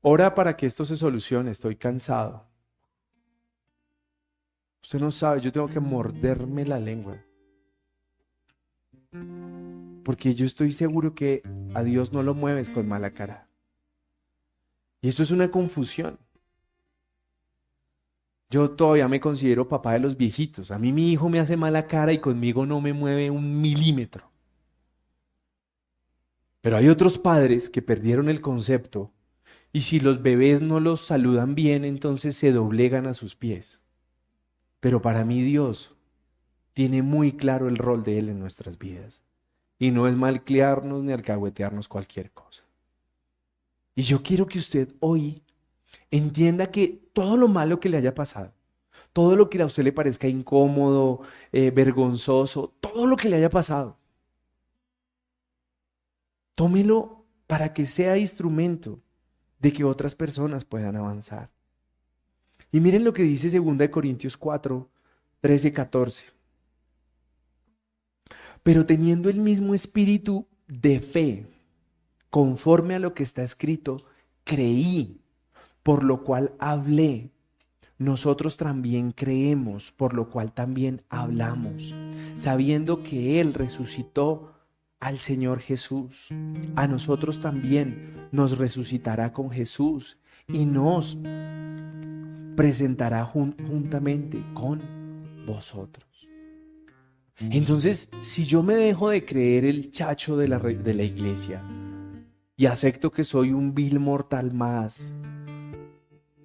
[0.00, 2.46] ora para que esto se solucione, estoy cansado.
[4.82, 7.22] Usted no sabe, yo tengo que morderme la lengua.
[10.04, 11.42] Porque yo estoy seguro que
[11.74, 13.48] a Dios no lo mueves con mala cara.
[15.00, 16.18] Y eso es una confusión.
[18.48, 20.70] Yo todavía me considero papá de los viejitos.
[20.70, 24.30] A mí mi hijo me hace mala cara y conmigo no me mueve un milímetro.
[26.60, 29.12] Pero hay otros padres que perdieron el concepto
[29.72, 33.80] y si los bebés no los saludan bien, entonces se doblegan a sus pies.
[34.80, 35.95] Pero para mí Dios
[36.76, 39.22] tiene muy claro el rol de Él en nuestras vidas.
[39.78, 42.64] Y no es malclearnos ni alcahuetearnos cualquier cosa.
[43.94, 45.42] Y yo quiero que usted hoy
[46.10, 48.52] entienda que todo lo malo que le haya pasado,
[49.14, 53.48] todo lo que a usted le parezca incómodo, eh, vergonzoso, todo lo que le haya
[53.48, 53.96] pasado,
[56.54, 59.00] tómelo para que sea instrumento
[59.60, 61.48] de que otras personas puedan avanzar.
[62.70, 64.90] Y miren lo que dice 2 Corintios 4,
[65.40, 66.35] 13 14.
[68.66, 71.46] Pero teniendo el mismo espíritu de fe,
[72.30, 73.98] conforme a lo que está escrito,
[74.42, 75.20] creí,
[75.84, 77.30] por lo cual hablé.
[77.96, 81.94] Nosotros también creemos, por lo cual también hablamos,
[82.38, 84.52] sabiendo que Él resucitó
[84.98, 86.26] al Señor Jesús.
[86.74, 91.16] A nosotros también nos resucitará con Jesús y nos
[92.56, 94.80] presentará juntamente con
[95.46, 96.15] vosotros.
[97.38, 101.62] Entonces, si yo me dejo de creer el chacho de la, de la iglesia
[102.56, 105.14] y acepto que soy un vil mortal más,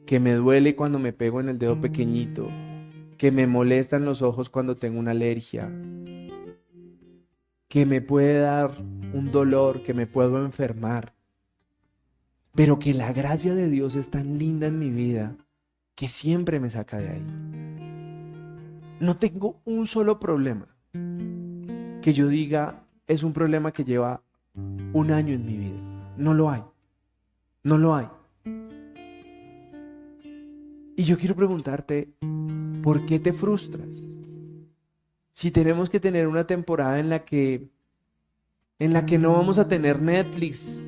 [0.06, 2.50] que me duele cuando me pego en el dedo pequeñito,
[3.18, 5.72] que me molestan los ojos cuando tengo una alergia,
[7.70, 11.14] que me puede dar un dolor, que me puedo enfermar,
[12.54, 15.38] pero que la gracia de Dios es tan linda en mi vida
[15.96, 17.26] que siempre me saca de ahí.
[19.00, 20.68] No tengo un solo problema
[22.02, 24.22] que yo diga es un problema que lleva
[24.56, 25.80] un año en mi vida.
[26.18, 26.64] No lo hay.
[27.64, 28.08] No lo hay.
[30.96, 32.10] Y yo quiero preguntarte,
[32.84, 34.02] ¿por qué te frustras?
[35.34, 37.70] Si tenemos que tener una temporada en la que
[38.80, 40.82] en la que no vamos a tener Netflix.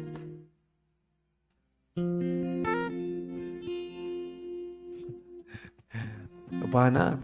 [6.51, 7.19] No pasa nada.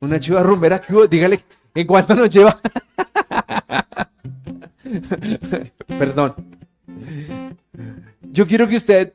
[0.00, 1.44] Una chiva rumbera que dígale
[1.80, 2.60] en cuánto nos lleva.
[5.86, 6.34] Perdón.
[8.32, 9.14] Yo quiero que usted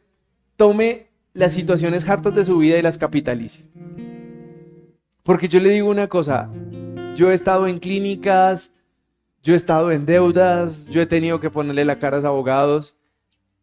[0.55, 3.63] tome las situaciones hartas de su vida y las capitalice.
[5.23, 6.49] Porque yo le digo una cosa,
[7.15, 8.73] yo he estado en clínicas,
[9.41, 12.95] yo he estado en deudas, yo he tenido que ponerle la cara a los abogados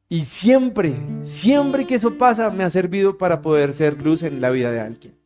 [0.08, 0.94] y siempre,
[1.24, 4.80] siempre que eso pasa me ha servido para poder ser luz en la vida de
[4.80, 5.21] alguien.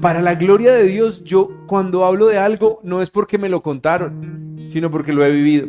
[0.00, 3.62] Para la gloria de Dios, yo cuando hablo de algo no es porque me lo
[3.62, 5.68] contaron, sino porque lo he vivido.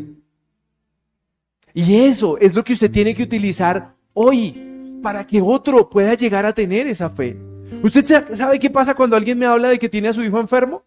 [1.74, 6.45] Y eso es lo que usted tiene que utilizar hoy para que otro pueda llegar
[6.45, 7.38] a tener esa fe.
[7.84, 10.84] ¿Usted sabe qué pasa cuando alguien me habla de que tiene a su hijo enfermo?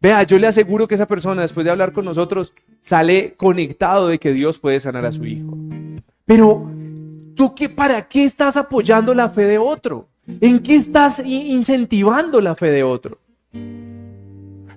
[0.00, 4.18] Vea, yo le aseguro que esa persona después de hablar con nosotros sale conectado de
[4.18, 5.56] que Dios puede sanar a su hijo.
[6.24, 6.70] Pero
[7.34, 10.08] tú qué para qué estás apoyando la fe de otro?
[10.40, 13.18] ¿En qué estás incentivando la fe de otro?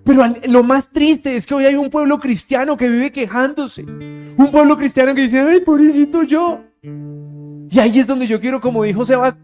[0.03, 3.83] Pero lo más triste es que hoy hay un pueblo cristiano que vive quejándose.
[3.83, 6.61] Un pueblo cristiano que dice, ay, pobrecito yo.
[6.81, 9.37] Y ahí es donde yo quiero, como dijo Sebas,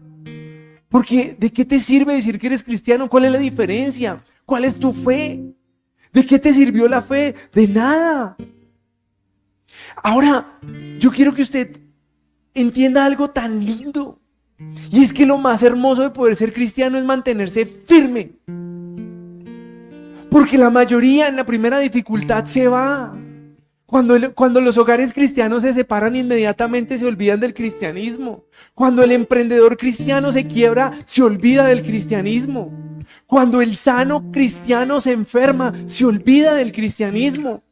[0.88, 3.08] porque ¿de qué te sirve decir que eres cristiano?
[3.08, 4.22] ¿Cuál es la diferencia?
[4.44, 5.54] ¿Cuál es tu fe?
[6.12, 7.34] ¿De qué te sirvió la fe?
[7.52, 8.36] De nada.
[10.02, 10.58] Ahora,
[10.98, 11.78] yo quiero que usted
[12.54, 14.17] entienda algo tan lindo.
[14.90, 18.32] Y es que lo más hermoso de poder ser cristiano es mantenerse firme.
[20.30, 23.16] Porque la mayoría en la primera dificultad se va.
[23.86, 28.44] Cuando, cuando los hogares cristianos se separan, inmediatamente se olvidan del cristianismo.
[28.74, 32.70] Cuando el emprendedor cristiano se quiebra, se olvida del cristianismo.
[33.26, 37.62] Cuando el sano cristiano se enferma, se olvida del cristianismo.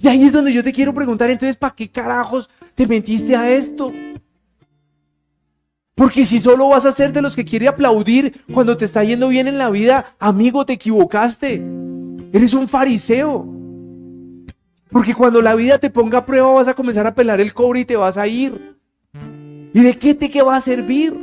[0.00, 3.50] Y ahí es donde yo te quiero preguntar, entonces, ¿para qué carajos te metiste a
[3.50, 3.92] esto?
[5.94, 9.28] Porque si solo vas a ser de los que quiere aplaudir cuando te está yendo
[9.28, 11.62] bien en la vida, amigo, te equivocaste.
[12.32, 13.46] Eres un fariseo.
[14.90, 17.80] Porque cuando la vida te ponga a prueba vas a comenzar a pelar el cobre
[17.80, 18.76] y te vas a ir.
[19.72, 21.14] ¿Y de qué te va a servir?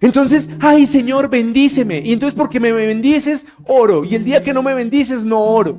[0.00, 2.00] Entonces, ay Señor, bendíceme.
[2.04, 4.04] Y entonces porque me bendices, oro.
[4.04, 5.78] Y el día que no me bendices, no oro.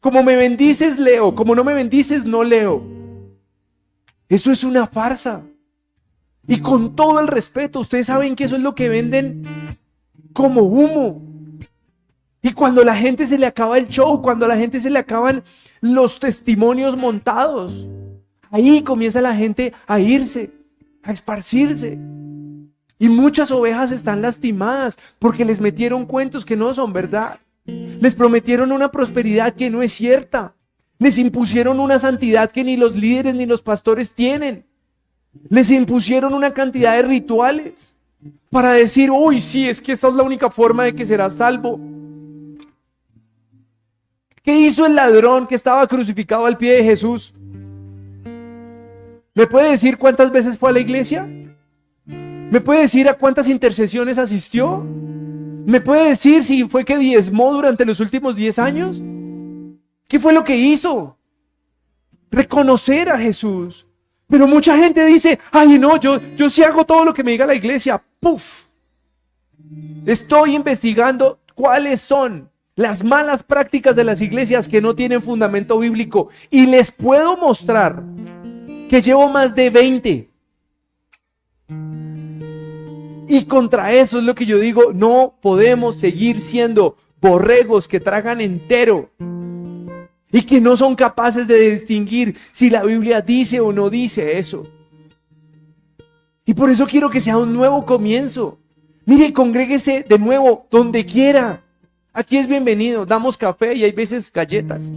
[0.00, 1.34] Como me bendices, leo.
[1.34, 2.82] Como no me bendices, no leo.
[4.28, 5.42] Eso es una farsa.
[6.50, 9.44] Y con todo el respeto, ustedes saben que eso es lo que venden
[10.32, 11.22] como humo.
[12.42, 14.98] Y cuando la gente se le acaba el show, cuando a la gente se le
[14.98, 15.44] acaban
[15.80, 17.86] los testimonios montados.
[18.50, 20.50] Ahí comienza la gente a irse,
[21.04, 22.00] a esparcirse.
[22.98, 27.38] Y muchas ovejas están lastimadas porque les metieron cuentos que no son verdad.
[27.64, 30.56] Les prometieron una prosperidad que no es cierta.
[30.98, 34.66] Les impusieron una santidad que ni los líderes ni los pastores tienen.
[35.48, 37.94] Les impusieron una cantidad de rituales
[38.50, 41.80] para decir, uy, sí, es que esta es la única forma de que serás salvo.
[44.42, 47.32] ¿Qué hizo el ladrón que estaba crucificado al pie de Jesús?
[49.34, 51.28] ¿Me puede decir cuántas veces fue a la iglesia?
[52.06, 54.84] ¿Me puede decir a cuántas intercesiones asistió?
[55.66, 59.00] ¿Me puede decir si fue que diezmó durante los últimos 10 años?
[60.08, 61.16] ¿Qué fue lo que hizo?
[62.30, 63.86] Reconocer a Jesús.
[64.30, 67.46] Pero mucha gente dice, ay no, yo, yo sí hago todo lo que me diga
[67.46, 68.00] la iglesia.
[68.20, 68.64] ¡Puf!
[70.06, 76.30] Estoy investigando cuáles son las malas prácticas de las iglesias que no tienen fundamento bíblico.
[76.48, 78.02] Y les puedo mostrar
[78.88, 80.30] que llevo más de 20.
[83.28, 88.40] Y contra eso es lo que yo digo, no podemos seguir siendo borregos que tragan
[88.40, 89.10] entero
[90.32, 94.66] y que no son capaces de distinguir si la Biblia dice o no dice eso.
[96.44, 98.58] Y por eso quiero que sea un nuevo comienzo.
[99.06, 101.62] Mire, congréguese de nuevo donde quiera.
[102.12, 104.90] Aquí es bienvenido, damos café y hay veces galletas.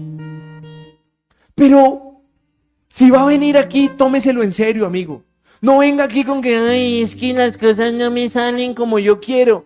[1.55, 2.21] Pero
[2.89, 5.23] si va a venir aquí, tómeselo en serio, amigo.
[5.61, 9.19] No venga aquí con que, ay, es que las cosas no me salen como yo
[9.19, 9.65] quiero.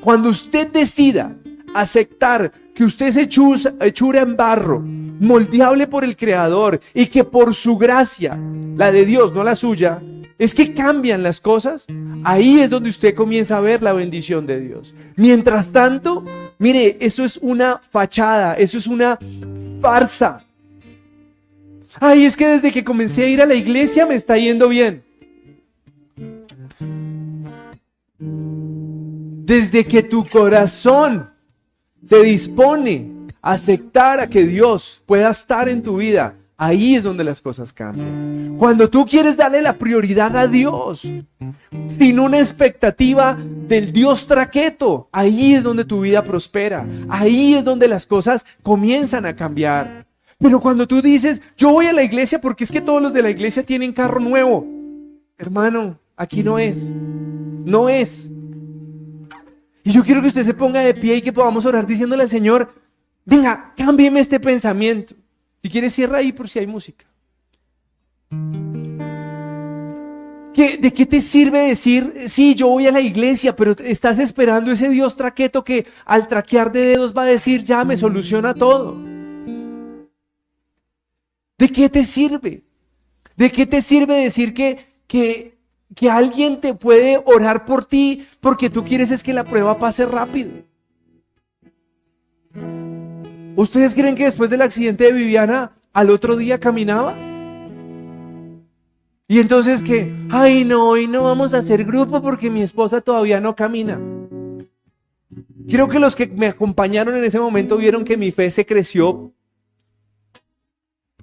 [0.00, 1.36] Cuando usted decida
[1.74, 7.76] aceptar que usted se hechura en barro, moldeable por el Creador, y que por su
[7.76, 8.38] gracia,
[8.76, 10.00] la de Dios, no la suya,
[10.38, 11.86] es que cambian las cosas,
[12.24, 14.94] ahí es donde usted comienza a ver la bendición de Dios.
[15.16, 16.24] Mientras tanto,
[16.58, 19.18] mire, eso es una fachada, eso es una
[19.80, 20.44] farsa.
[22.00, 25.04] Ay, es que desde que comencé a ir a la iglesia me está yendo bien.
[28.18, 31.33] Desde que tu corazón
[32.04, 37.24] se dispone a aceptar a que Dios pueda estar en tu vida, Ahí es donde
[37.24, 38.56] las cosas cambian.
[38.58, 41.02] Cuando tú quieres darle la prioridad a Dios,
[41.88, 46.86] sin una expectativa del Dios traqueto, ahí es donde tu vida prospera.
[47.08, 50.06] Ahí es donde las cosas comienzan a cambiar.
[50.38, 53.22] Pero cuando tú dices, yo voy a la iglesia porque es que todos los de
[53.22, 54.64] la iglesia tienen carro nuevo,
[55.36, 56.84] hermano, aquí no es.
[56.84, 58.28] No es.
[59.84, 62.30] Y yo quiero que usted se ponga de pie y que podamos orar diciéndole al
[62.30, 62.72] Señor,
[63.26, 65.14] venga, cámbieme este pensamiento.
[65.62, 67.04] Si quieres, cierra ahí por si hay música.
[70.56, 74.88] ¿De qué te sirve decir, sí, yo voy a la iglesia, pero estás esperando ese
[74.88, 78.96] Dios traqueto que al traquear de dedos va a decir, ya me soluciona todo?
[81.58, 82.62] ¿De qué te sirve?
[83.36, 85.53] ¿De qué te sirve decir que, que,
[85.94, 90.06] que alguien te puede orar por ti porque tú quieres es que la prueba pase
[90.06, 90.50] rápido?
[93.56, 97.16] ¿Ustedes creen que después del accidente de Viviana al otro día caminaba?
[99.26, 103.40] Y entonces que, ay no, hoy no vamos a hacer grupo porque mi esposa todavía
[103.40, 103.98] no camina.
[105.68, 109.32] Creo que los que me acompañaron en ese momento vieron que mi fe se creció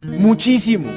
[0.01, 0.89] muchísimo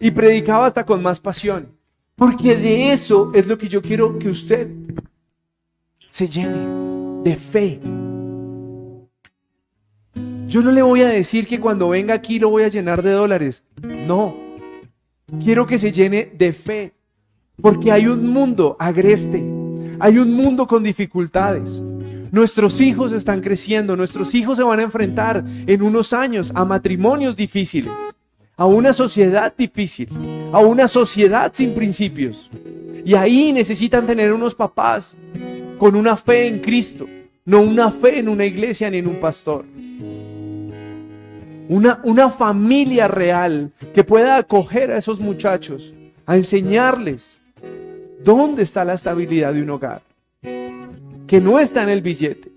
[0.00, 1.77] y predicaba hasta con más pasión.
[2.18, 4.68] Porque de eso es lo que yo quiero que usted
[6.10, 7.80] se llene de fe.
[10.48, 13.12] Yo no le voy a decir que cuando venga aquí lo voy a llenar de
[13.12, 13.62] dólares.
[13.82, 14.34] No.
[15.44, 16.92] Quiero que se llene de fe.
[17.62, 19.40] Porque hay un mundo agreste.
[20.00, 21.80] Hay un mundo con dificultades.
[22.32, 27.36] Nuestros hijos están creciendo, nuestros hijos se van a enfrentar en unos años a matrimonios
[27.36, 27.92] difíciles,
[28.58, 30.08] a una sociedad difícil,
[30.52, 32.50] a una sociedad sin principios.
[33.04, 35.16] Y ahí necesitan tener unos papás
[35.78, 37.06] con una fe en Cristo,
[37.44, 39.64] no una fe en una iglesia ni en un pastor.
[41.68, 45.94] Una, una familia real que pueda acoger a esos muchachos,
[46.26, 47.38] a enseñarles
[48.24, 50.02] dónde está la estabilidad de un hogar,
[51.28, 52.50] que no está en el billete,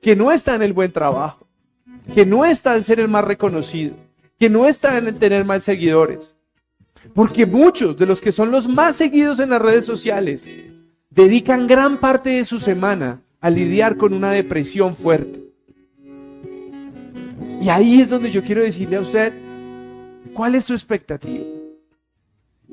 [0.00, 1.46] que no está en el buen trabajo,
[2.14, 3.94] que no está en ser el más reconocido,
[4.42, 6.34] que no está en tener más seguidores.
[7.14, 10.50] Porque muchos de los que son los más seguidos en las redes sociales
[11.10, 15.44] dedican gran parte de su semana a lidiar con una depresión fuerte.
[17.60, 19.32] Y ahí es donde yo quiero decirle a usted,
[20.34, 21.44] ¿cuál es su expectativa?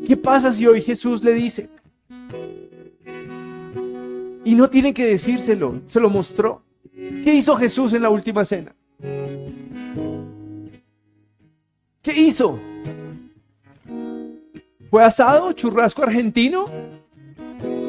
[0.08, 1.70] ¿Qué pasa si hoy Jesús le dice?
[4.44, 6.64] Y no tiene que decírselo, se lo mostró.
[6.96, 8.74] ¿Qué hizo Jesús en la última cena?
[12.10, 12.60] ¿Qué hizo?
[14.90, 16.66] ¿Fue asado, churrasco argentino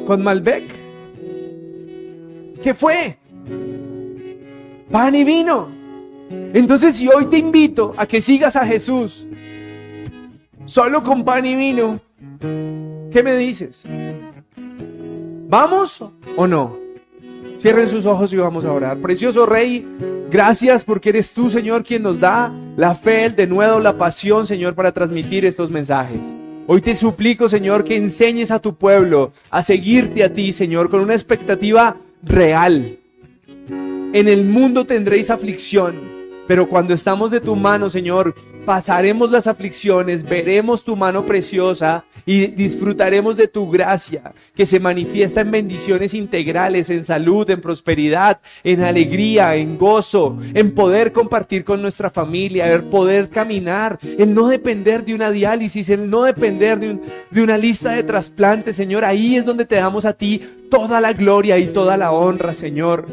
[0.07, 0.62] con Malbec?
[2.62, 3.16] ¿Qué fue?
[4.91, 5.68] Pan y vino.
[6.53, 9.27] Entonces si hoy te invito a que sigas a Jesús
[10.66, 11.99] solo con pan y vino,
[13.11, 13.85] ¿qué me dices?
[15.49, 16.05] ¿Vamos
[16.37, 16.80] o no?
[17.61, 18.96] Cierren sus ojos y vamos a orar.
[18.98, 19.86] Precioso Rey,
[20.30, 24.46] gracias porque eres tú, Señor, quien nos da la fe, el de nuevo, la pasión,
[24.46, 26.20] Señor, para transmitir estos mensajes.
[26.66, 31.00] Hoy te suplico, Señor, que enseñes a tu pueblo a seguirte a ti, Señor, con
[31.00, 32.96] una expectativa real.
[33.68, 35.96] En el mundo tendréis aflicción,
[36.48, 38.34] pero cuando estamos de tu mano, Señor,
[38.64, 45.41] pasaremos las aflicciones, veremos tu mano preciosa y disfrutaremos de tu gracia que se manifiesta
[45.41, 51.83] en bendiciones integrales, en salud, en prosperidad, en alegría, en gozo, en poder compartir con
[51.83, 56.99] nuestra familia, en poder caminar, en no depender de una diálisis, en no depender de,
[57.31, 59.05] de una lista de trasplantes, Señor.
[59.05, 63.07] Ahí es donde te damos a ti toda la gloria y toda la honra, Señor.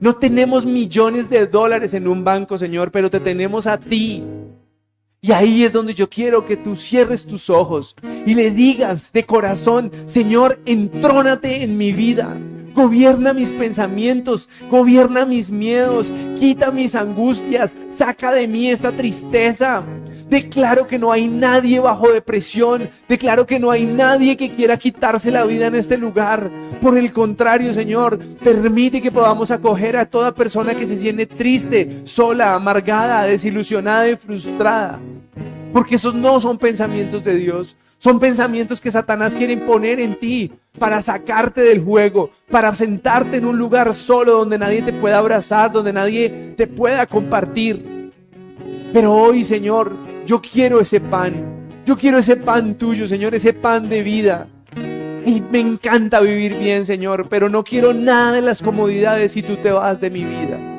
[0.00, 4.22] No tenemos millones de dólares en un banco, Señor, pero te tenemos a ti.
[5.26, 9.26] Y ahí es donde yo quiero que tú cierres tus ojos y le digas de
[9.26, 12.38] corazón, Señor, entrónate en mi vida.
[12.76, 19.82] Gobierna mis pensamientos, gobierna mis miedos, quita mis angustias, saca de mí esta tristeza.
[20.28, 22.90] Declaro que no hay nadie bajo depresión.
[23.08, 26.50] Declaro que no hay nadie que quiera quitarse la vida en este lugar.
[26.82, 32.02] Por el contrario, Señor, permite que podamos acoger a toda persona que se siente triste,
[32.04, 34.98] sola, amargada, desilusionada y frustrada.
[35.72, 37.74] Porque esos no son pensamientos de Dios.
[37.98, 43.46] Son pensamientos que Satanás quiere poner en ti para sacarte del juego, para sentarte en
[43.46, 48.12] un lugar solo donde nadie te pueda abrazar, donde nadie te pueda compartir.
[48.92, 49.92] Pero hoy, Señor,
[50.26, 51.34] yo quiero ese pan.
[51.86, 54.48] Yo quiero ese pan tuyo, Señor, ese pan de vida.
[55.24, 59.56] Y me encanta vivir bien, Señor, pero no quiero nada de las comodidades si tú
[59.56, 60.75] te vas de mi vida.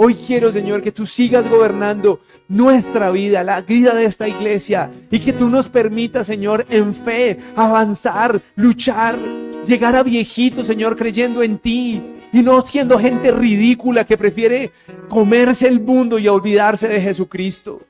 [0.00, 5.18] Hoy quiero, Señor, que tú sigas gobernando nuestra vida, la vida de esta iglesia, y
[5.18, 9.18] que tú nos permitas, Señor, en fe, avanzar, luchar,
[9.66, 12.00] llegar a viejito, Señor, creyendo en ti,
[12.32, 14.70] y no siendo gente ridícula que prefiere
[15.08, 17.80] comerse el mundo y olvidarse de Jesucristo.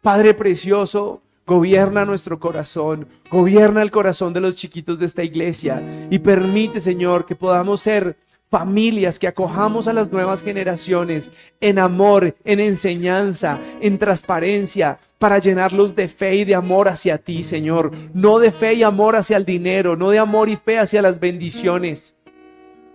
[0.00, 6.18] Padre precioso, gobierna nuestro corazón, gobierna el corazón de los chiquitos de esta iglesia y
[6.20, 8.16] permite, Señor, que podamos ser
[8.54, 15.96] familias que acojamos a las nuevas generaciones en amor, en enseñanza, en transparencia, para llenarlos
[15.96, 17.90] de fe y de amor hacia ti, Señor.
[18.14, 21.18] No de fe y amor hacia el dinero, no de amor y fe hacia las
[21.18, 22.14] bendiciones.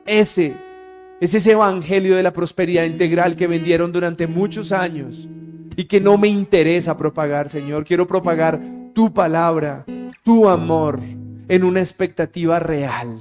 [0.05, 0.55] Ese
[1.19, 5.27] es ese evangelio de la prosperidad integral que vendieron durante muchos años
[5.75, 7.83] y que no me interesa propagar, Señor.
[7.83, 8.61] Quiero propagar
[8.93, 9.83] tu palabra,
[10.23, 11.01] tu amor
[11.49, 13.17] en una expectativa real.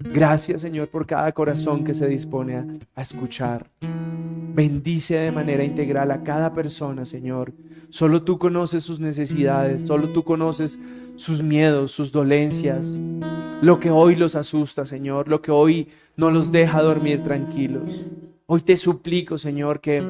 [0.00, 2.56] Gracias, Señor, por cada corazón que se dispone
[2.94, 3.70] a, escuchar.
[4.54, 7.52] Bendice de manera integral a cada persona, Señor.
[7.90, 10.78] Solo tú conoces sus necesidades, solo tú conoces
[11.16, 12.98] sus miedos, sus dolencias,
[13.62, 18.02] lo que hoy los asusta, Señor, lo que hoy no los deja dormir tranquilos.
[18.46, 20.00] Hoy te suplico, Señor, que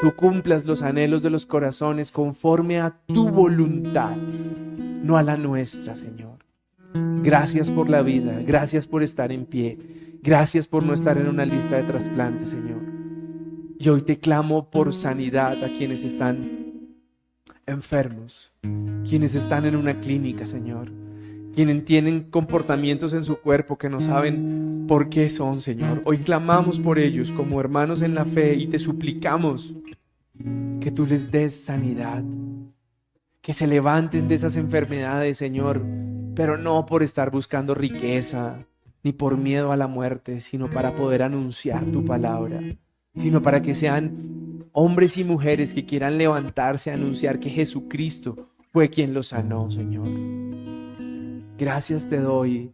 [0.00, 5.94] tú cumplas los anhelos de los corazones conforme a tu voluntad, no a la nuestra,
[5.94, 6.29] Señor.
[7.22, 9.78] Gracias por la vida, gracias por estar en pie,
[10.22, 12.80] gracias por no estar en una lista de trasplantes, Señor.
[13.78, 16.60] Y hoy te clamo por sanidad a quienes están
[17.66, 18.52] enfermos,
[19.08, 20.90] quienes están en una clínica, Señor.
[21.54, 26.00] quienes tienen comportamientos en su cuerpo que no saben por qué son, Señor.
[26.04, 29.74] Hoy clamamos por ellos como hermanos en la fe y te suplicamos
[30.80, 32.22] que tú les des sanidad,
[33.42, 35.82] que se levanten de esas enfermedades, Señor,
[36.34, 38.66] pero no por estar buscando riqueza,
[39.02, 42.60] ni por miedo a la muerte, sino para poder anunciar tu palabra,
[43.16, 48.90] sino para que sean hombres y mujeres que quieran levantarse a anunciar que Jesucristo fue
[48.90, 50.06] quien los sanó, Señor.
[51.58, 52.72] Gracias te doy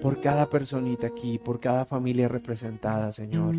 [0.00, 3.56] por cada personita aquí, por cada familia representada, Señor.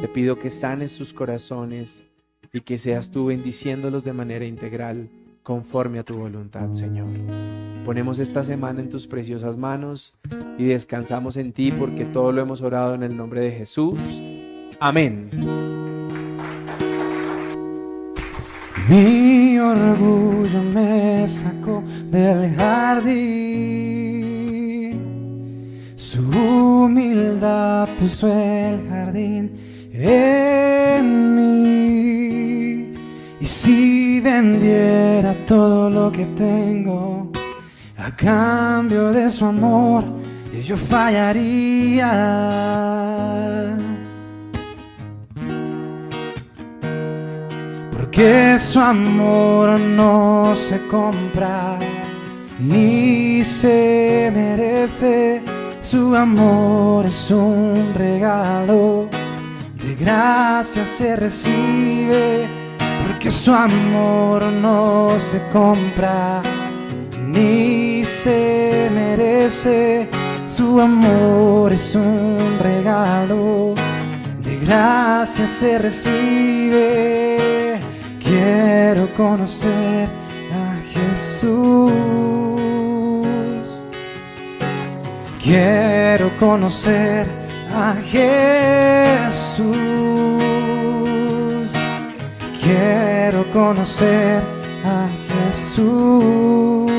[0.00, 2.04] Te pido que sanes sus corazones
[2.52, 5.08] y que seas tú bendiciéndolos de manera integral
[5.42, 7.08] conforme a tu voluntad, Señor.
[7.84, 10.14] Ponemos esta semana en tus preciosas manos
[10.58, 13.98] y descansamos en ti porque todo lo hemos orado en el nombre de Jesús.
[14.78, 15.30] Amén.
[18.88, 23.20] Mi orgullo me sacó del jardín,
[25.96, 29.52] su humildad puso el jardín
[29.92, 32.39] en mí.
[33.40, 37.30] Y si vendiera todo lo que tengo
[37.96, 40.04] a cambio de su amor,
[40.62, 42.12] yo fallaría.
[47.90, 51.78] Porque su amor no se compra
[52.58, 55.40] ni se merece.
[55.80, 59.08] Su amor es un regalo,
[59.82, 62.59] de gracia se recibe.
[63.20, 66.40] Porque su amor no se compra
[67.26, 70.08] ni se merece.
[70.48, 73.74] Su amor es un regalo,
[74.42, 77.78] de gracia se recibe.
[78.24, 80.08] Quiero conocer
[80.54, 81.92] a Jesús.
[85.44, 87.26] Quiero conocer
[87.70, 89.76] a Jesús.
[92.70, 94.42] Quiero conocer
[94.84, 96.92] a Jesús.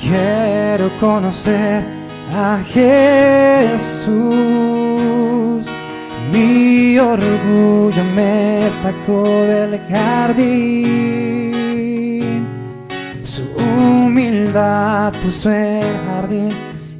[0.00, 1.84] Quiero conocer
[2.34, 4.18] a Jesús.
[6.32, 10.88] Mi orgullo me sacó del jardín.
[13.22, 16.48] Su humildad puso el jardín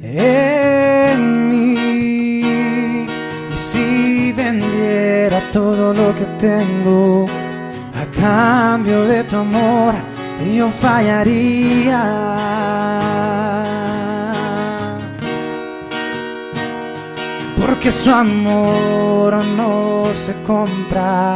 [0.01, 3.05] en mí.
[3.53, 7.27] Y si vendiera todo lo que tengo
[7.95, 9.93] a cambio de tu amor,
[10.55, 12.03] yo fallaría.
[17.59, 21.35] Porque su amor no se compra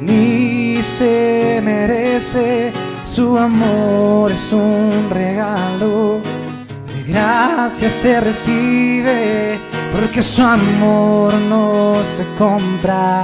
[0.00, 2.72] ni se merece.
[3.04, 6.20] Su amor es un regalo,
[6.92, 9.73] de gracia se recibe.
[9.94, 13.22] Porque su amor no se compra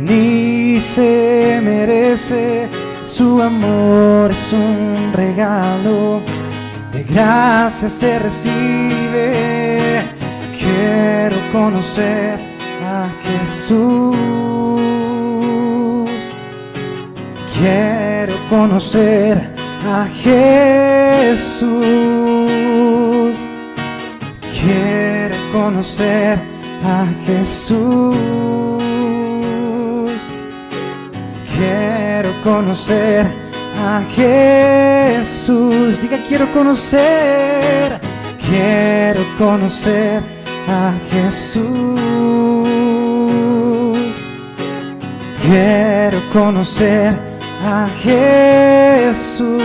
[0.00, 2.68] ni se merece.
[3.08, 6.20] Su amor es un regalo,
[6.92, 10.02] de gracia se recibe.
[10.56, 12.38] Quiero conocer
[12.84, 14.16] a Jesús.
[17.58, 19.52] Quiero conocer
[19.84, 21.74] a Jesús.
[24.52, 24.99] Quiero
[25.70, 26.36] conocer
[26.84, 28.16] a Jesús.
[31.54, 33.24] Quiero conocer
[33.78, 36.00] a Jesús.
[36.02, 38.00] Diga, quiero conocer.
[38.48, 40.22] Quiero conocer
[40.68, 42.00] a Jesús.
[45.40, 47.16] Quiero conocer
[47.64, 49.60] a Jesús.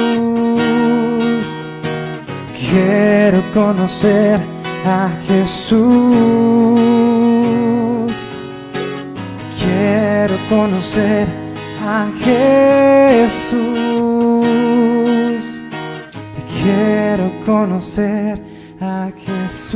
[2.54, 4.55] Quiero conocer
[4.86, 5.86] a Jesús.
[9.60, 11.28] Quiero conocer
[11.82, 13.66] a Jesús.
[16.62, 18.40] Quiero conocer
[18.80, 19.76] a Jesús.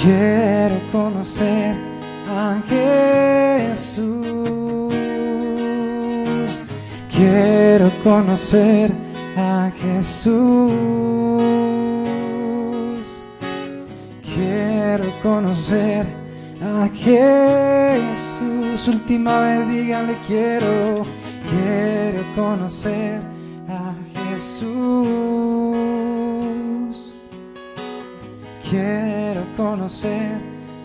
[0.00, 1.76] Quiero conocer
[2.28, 4.14] a Jesús.
[7.10, 9.07] Quiero conocer.
[14.22, 16.06] Quiero conocer
[16.60, 18.88] a Jesús.
[18.88, 21.04] Última vez dígale quiero,
[21.48, 23.20] quiero conocer
[23.68, 24.68] a Jesús.
[28.68, 30.40] Quiero conocer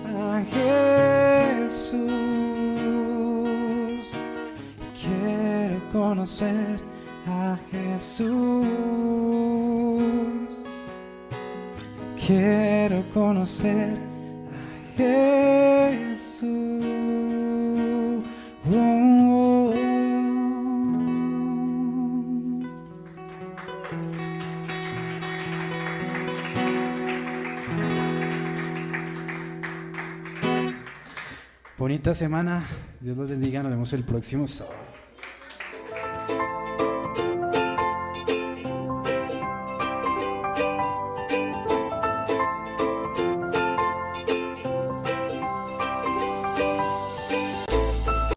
[0.06, 0.42] a
[1.60, 2.04] Jesús.
[5.02, 6.93] Quiero conocer
[7.28, 8.34] a Jesús.
[12.26, 13.98] Quiero conocer
[14.50, 16.84] a Jesús.
[31.78, 32.66] Bonita semana.
[33.02, 33.62] Dios los bendiga.
[33.62, 34.83] Nos vemos el próximo sábado.